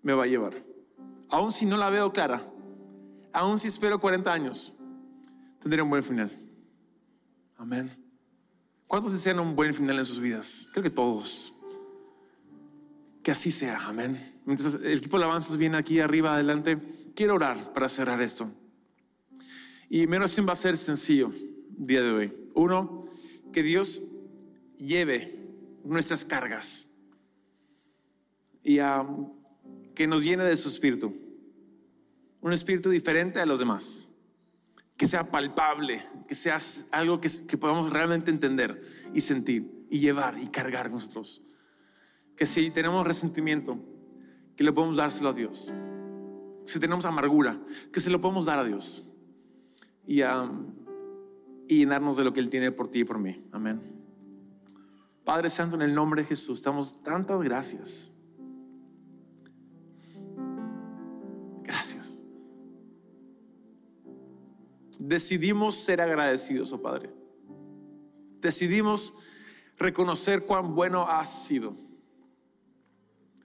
me 0.00 0.14
va 0.14 0.24
a 0.24 0.26
llevar. 0.26 0.54
Aun 1.28 1.52
si 1.52 1.66
no 1.66 1.76
la 1.76 1.90
veo 1.90 2.10
clara, 2.10 2.50
aun 3.34 3.58
si 3.58 3.68
espero 3.68 4.00
40 4.00 4.32
años, 4.32 4.78
tendré 5.60 5.82
un 5.82 5.90
buen 5.90 6.02
final. 6.02 6.34
Amén. 7.58 7.90
¿Cuántos 8.86 9.12
desean 9.12 9.40
un 9.40 9.54
buen 9.54 9.74
final 9.74 9.98
en 9.98 10.06
sus 10.06 10.18
vidas? 10.18 10.68
Creo 10.72 10.84
que 10.84 10.90
todos. 10.90 11.49
Que 13.22 13.30
así 13.32 13.50
sea, 13.50 13.86
amén. 13.86 14.40
Mientras 14.46 14.74
el 14.74 14.98
equipo 14.98 15.18
de 15.18 15.24
alabanzas 15.24 15.56
viene 15.56 15.76
aquí 15.76 16.00
arriba 16.00 16.34
adelante, 16.34 16.78
quiero 17.14 17.34
orar 17.34 17.72
para 17.72 17.88
cerrar 17.88 18.20
esto. 18.22 18.50
Y 19.88 20.06
mi 20.06 20.16
oración 20.16 20.46
va 20.48 20.52
a 20.52 20.56
ser 20.56 20.76
sencillo 20.76 21.32
día 21.76 22.02
de 22.02 22.10
hoy. 22.10 22.32
Uno, 22.54 23.04
que 23.52 23.62
Dios 23.62 24.00
lleve 24.78 25.38
nuestras 25.84 26.24
cargas 26.24 26.96
y 28.62 28.78
que 29.94 30.06
nos 30.06 30.22
llene 30.22 30.44
de 30.44 30.56
su 30.56 30.68
espíritu. 30.68 31.14
Un 32.40 32.52
espíritu 32.52 32.88
diferente 32.90 33.40
a 33.40 33.46
los 33.46 33.58
demás. 33.58 34.06
que 34.96 35.06
sea 35.06 35.30
palpable, 35.30 36.06
que 36.28 36.34
sea 36.34 36.58
algo 36.92 37.22
que, 37.22 37.30
que 37.48 37.56
podamos 37.56 37.90
realmente 37.90 38.30
entender 38.30 38.82
y 39.14 39.22
sentir 39.22 39.86
y 39.88 39.98
llevar 39.98 40.38
y 40.38 40.46
cargar 40.48 40.92
nosotros. 40.92 41.42
Que 42.40 42.46
si 42.46 42.70
tenemos 42.70 43.06
resentimiento, 43.06 43.78
que 44.56 44.64
le 44.64 44.72
podemos 44.72 44.96
dárselo 44.96 45.28
a 45.28 45.32
Dios. 45.34 45.70
Si 46.64 46.80
tenemos 46.80 47.04
amargura, 47.04 47.60
que 47.92 48.00
se 48.00 48.08
lo 48.08 48.18
podemos 48.18 48.46
dar 48.46 48.58
a 48.58 48.64
Dios. 48.64 49.12
Y, 50.06 50.22
y 50.22 51.76
llenarnos 51.76 52.16
de 52.16 52.24
lo 52.24 52.32
que 52.32 52.40
Él 52.40 52.48
tiene 52.48 52.72
por 52.72 52.88
ti 52.88 53.00
y 53.00 53.04
por 53.04 53.18
mí. 53.18 53.44
Amén. 53.52 53.82
Padre 55.22 55.50
Santo, 55.50 55.76
en 55.76 55.82
el 55.82 55.94
nombre 55.94 56.22
de 56.22 56.28
Jesús, 56.28 56.62
damos 56.62 57.02
tantas 57.02 57.42
gracias. 57.42 58.24
Gracias. 61.62 62.24
Decidimos 64.98 65.76
ser 65.76 66.00
agradecidos, 66.00 66.72
oh 66.72 66.80
Padre. 66.80 67.12
Decidimos 68.40 69.18
reconocer 69.76 70.46
cuán 70.46 70.74
bueno 70.74 71.06
has 71.06 71.44
sido. 71.44 71.89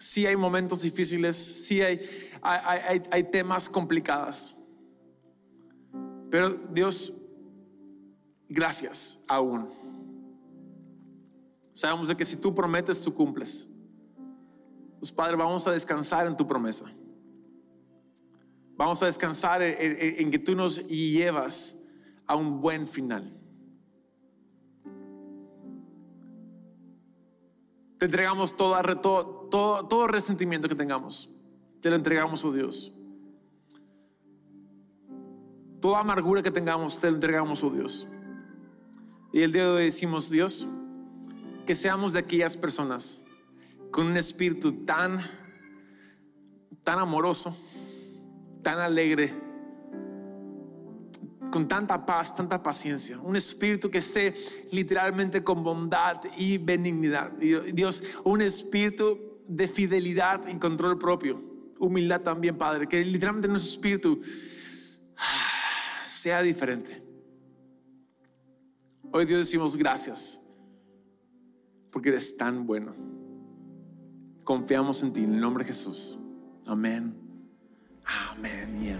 Sí 0.05 0.27
hay 0.27 0.35
momentos 0.35 0.83
difíciles, 0.83 1.35
sí 1.35 1.81
hay, 1.81 1.99
hay, 2.43 3.01
hay, 3.09 3.23
temas 3.23 3.67
complicados. 3.67 4.55
Pero 6.29 6.51
Dios, 6.71 7.11
gracias 8.47 9.23
aún. 9.27 9.67
Sabemos 11.73 12.07
de 12.07 12.15
que 12.15 12.23
si 12.23 12.37
tú 12.37 12.53
prometes, 12.53 13.01
tú 13.01 13.11
cumples. 13.11 13.67
Pues 14.99 15.11
Padre, 15.11 15.37
vamos 15.37 15.67
a 15.67 15.71
descansar 15.71 16.27
en 16.27 16.37
tu 16.37 16.45
promesa. 16.45 16.85
Vamos 18.77 19.01
a 19.01 19.07
descansar 19.07 19.63
en, 19.63 20.29
que 20.29 20.37
tú 20.37 20.55
nos 20.55 20.87
llevas 20.87 21.83
a 22.27 22.35
un 22.35 22.61
buen 22.61 22.87
final. 22.87 23.35
Te 27.97 28.05
entregamos 28.05 28.55
todo, 28.55 28.75
todo, 28.99 29.87
todo 29.87 30.07
resentimiento 30.07 30.67
que 30.67 30.75
tengamos. 30.75 31.33
Te 31.81 31.89
lo 31.89 31.95
entregamos, 31.95 32.43
oh 32.43 32.51
Dios. 32.51 32.93
Toda 35.79 35.99
amargura 35.99 36.41
que 36.41 36.51
tengamos, 36.51 36.97
te 36.97 37.09
lo 37.09 37.15
entregamos, 37.15 37.63
oh 37.63 37.69
Dios. 37.69 38.07
Y 39.31 39.41
el 39.41 39.51
día 39.51 39.63
de 39.63 39.69
hoy 39.69 39.83
decimos, 39.85 40.29
Dios, 40.29 40.67
que 41.65 41.75
seamos 41.75 42.13
de 42.13 42.19
aquellas 42.19 42.57
personas 42.57 43.21
con 43.91 44.07
un 44.07 44.17
espíritu 44.17 44.85
tan, 44.85 45.19
tan 46.83 46.99
amoroso, 46.99 47.55
tan 48.61 48.79
alegre, 48.79 49.33
con 51.55 51.69
tanta 51.69 52.05
paz, 52.05 52.35
tanta 52.35 52.61
paciencia, 52.61 53.17
un 53.17 53.37
espíritu 53.37 53.89
que 53.89 53.99
esté 53.99 54.33
literalmente 54.71 55.41
con 55.41 55.63
bondad 55.63 56.17
y 56.35 56.57
benignidad. 56.57 57.31
Dios, 57.31 58.03
un 58.25 58.41
espíritu 58.41 59.17
de 59.47 59.65
fidelidad 59.65 60.45
y 60.49 60.59
control 60.59 60.99
propio, 60.99 61.41
humildad 61.79 62.19
también, 62.23 62.57
Padre, 62.57 62.89
que 62.89 63.05
literalmente 63.05 63.47
nuestro 63.47 63.71
espíritu 63.71 64.19
sea 66.07 66.41
diferente. 66.41 67.01
Hoy 69.13 69.23
Dios 69.23 69.39
decimos 69.39 69.77
gracias, 69.77 70.45
porque 71.89 72.09
eres 72.09 72.35
tan 72.35 72.67
bueno. 72.67 72.93
Confiamos 74.43 75.01
en 75.03 75.13
ti, 75.13 75.23
en 75.23 75.35
el 75.35 75.39
nombre 75.39 75.63
de 75.63 75.69
Jesús. 75.69 76.19
Amén. 76.65 77.15
Amén. 78.03 78.99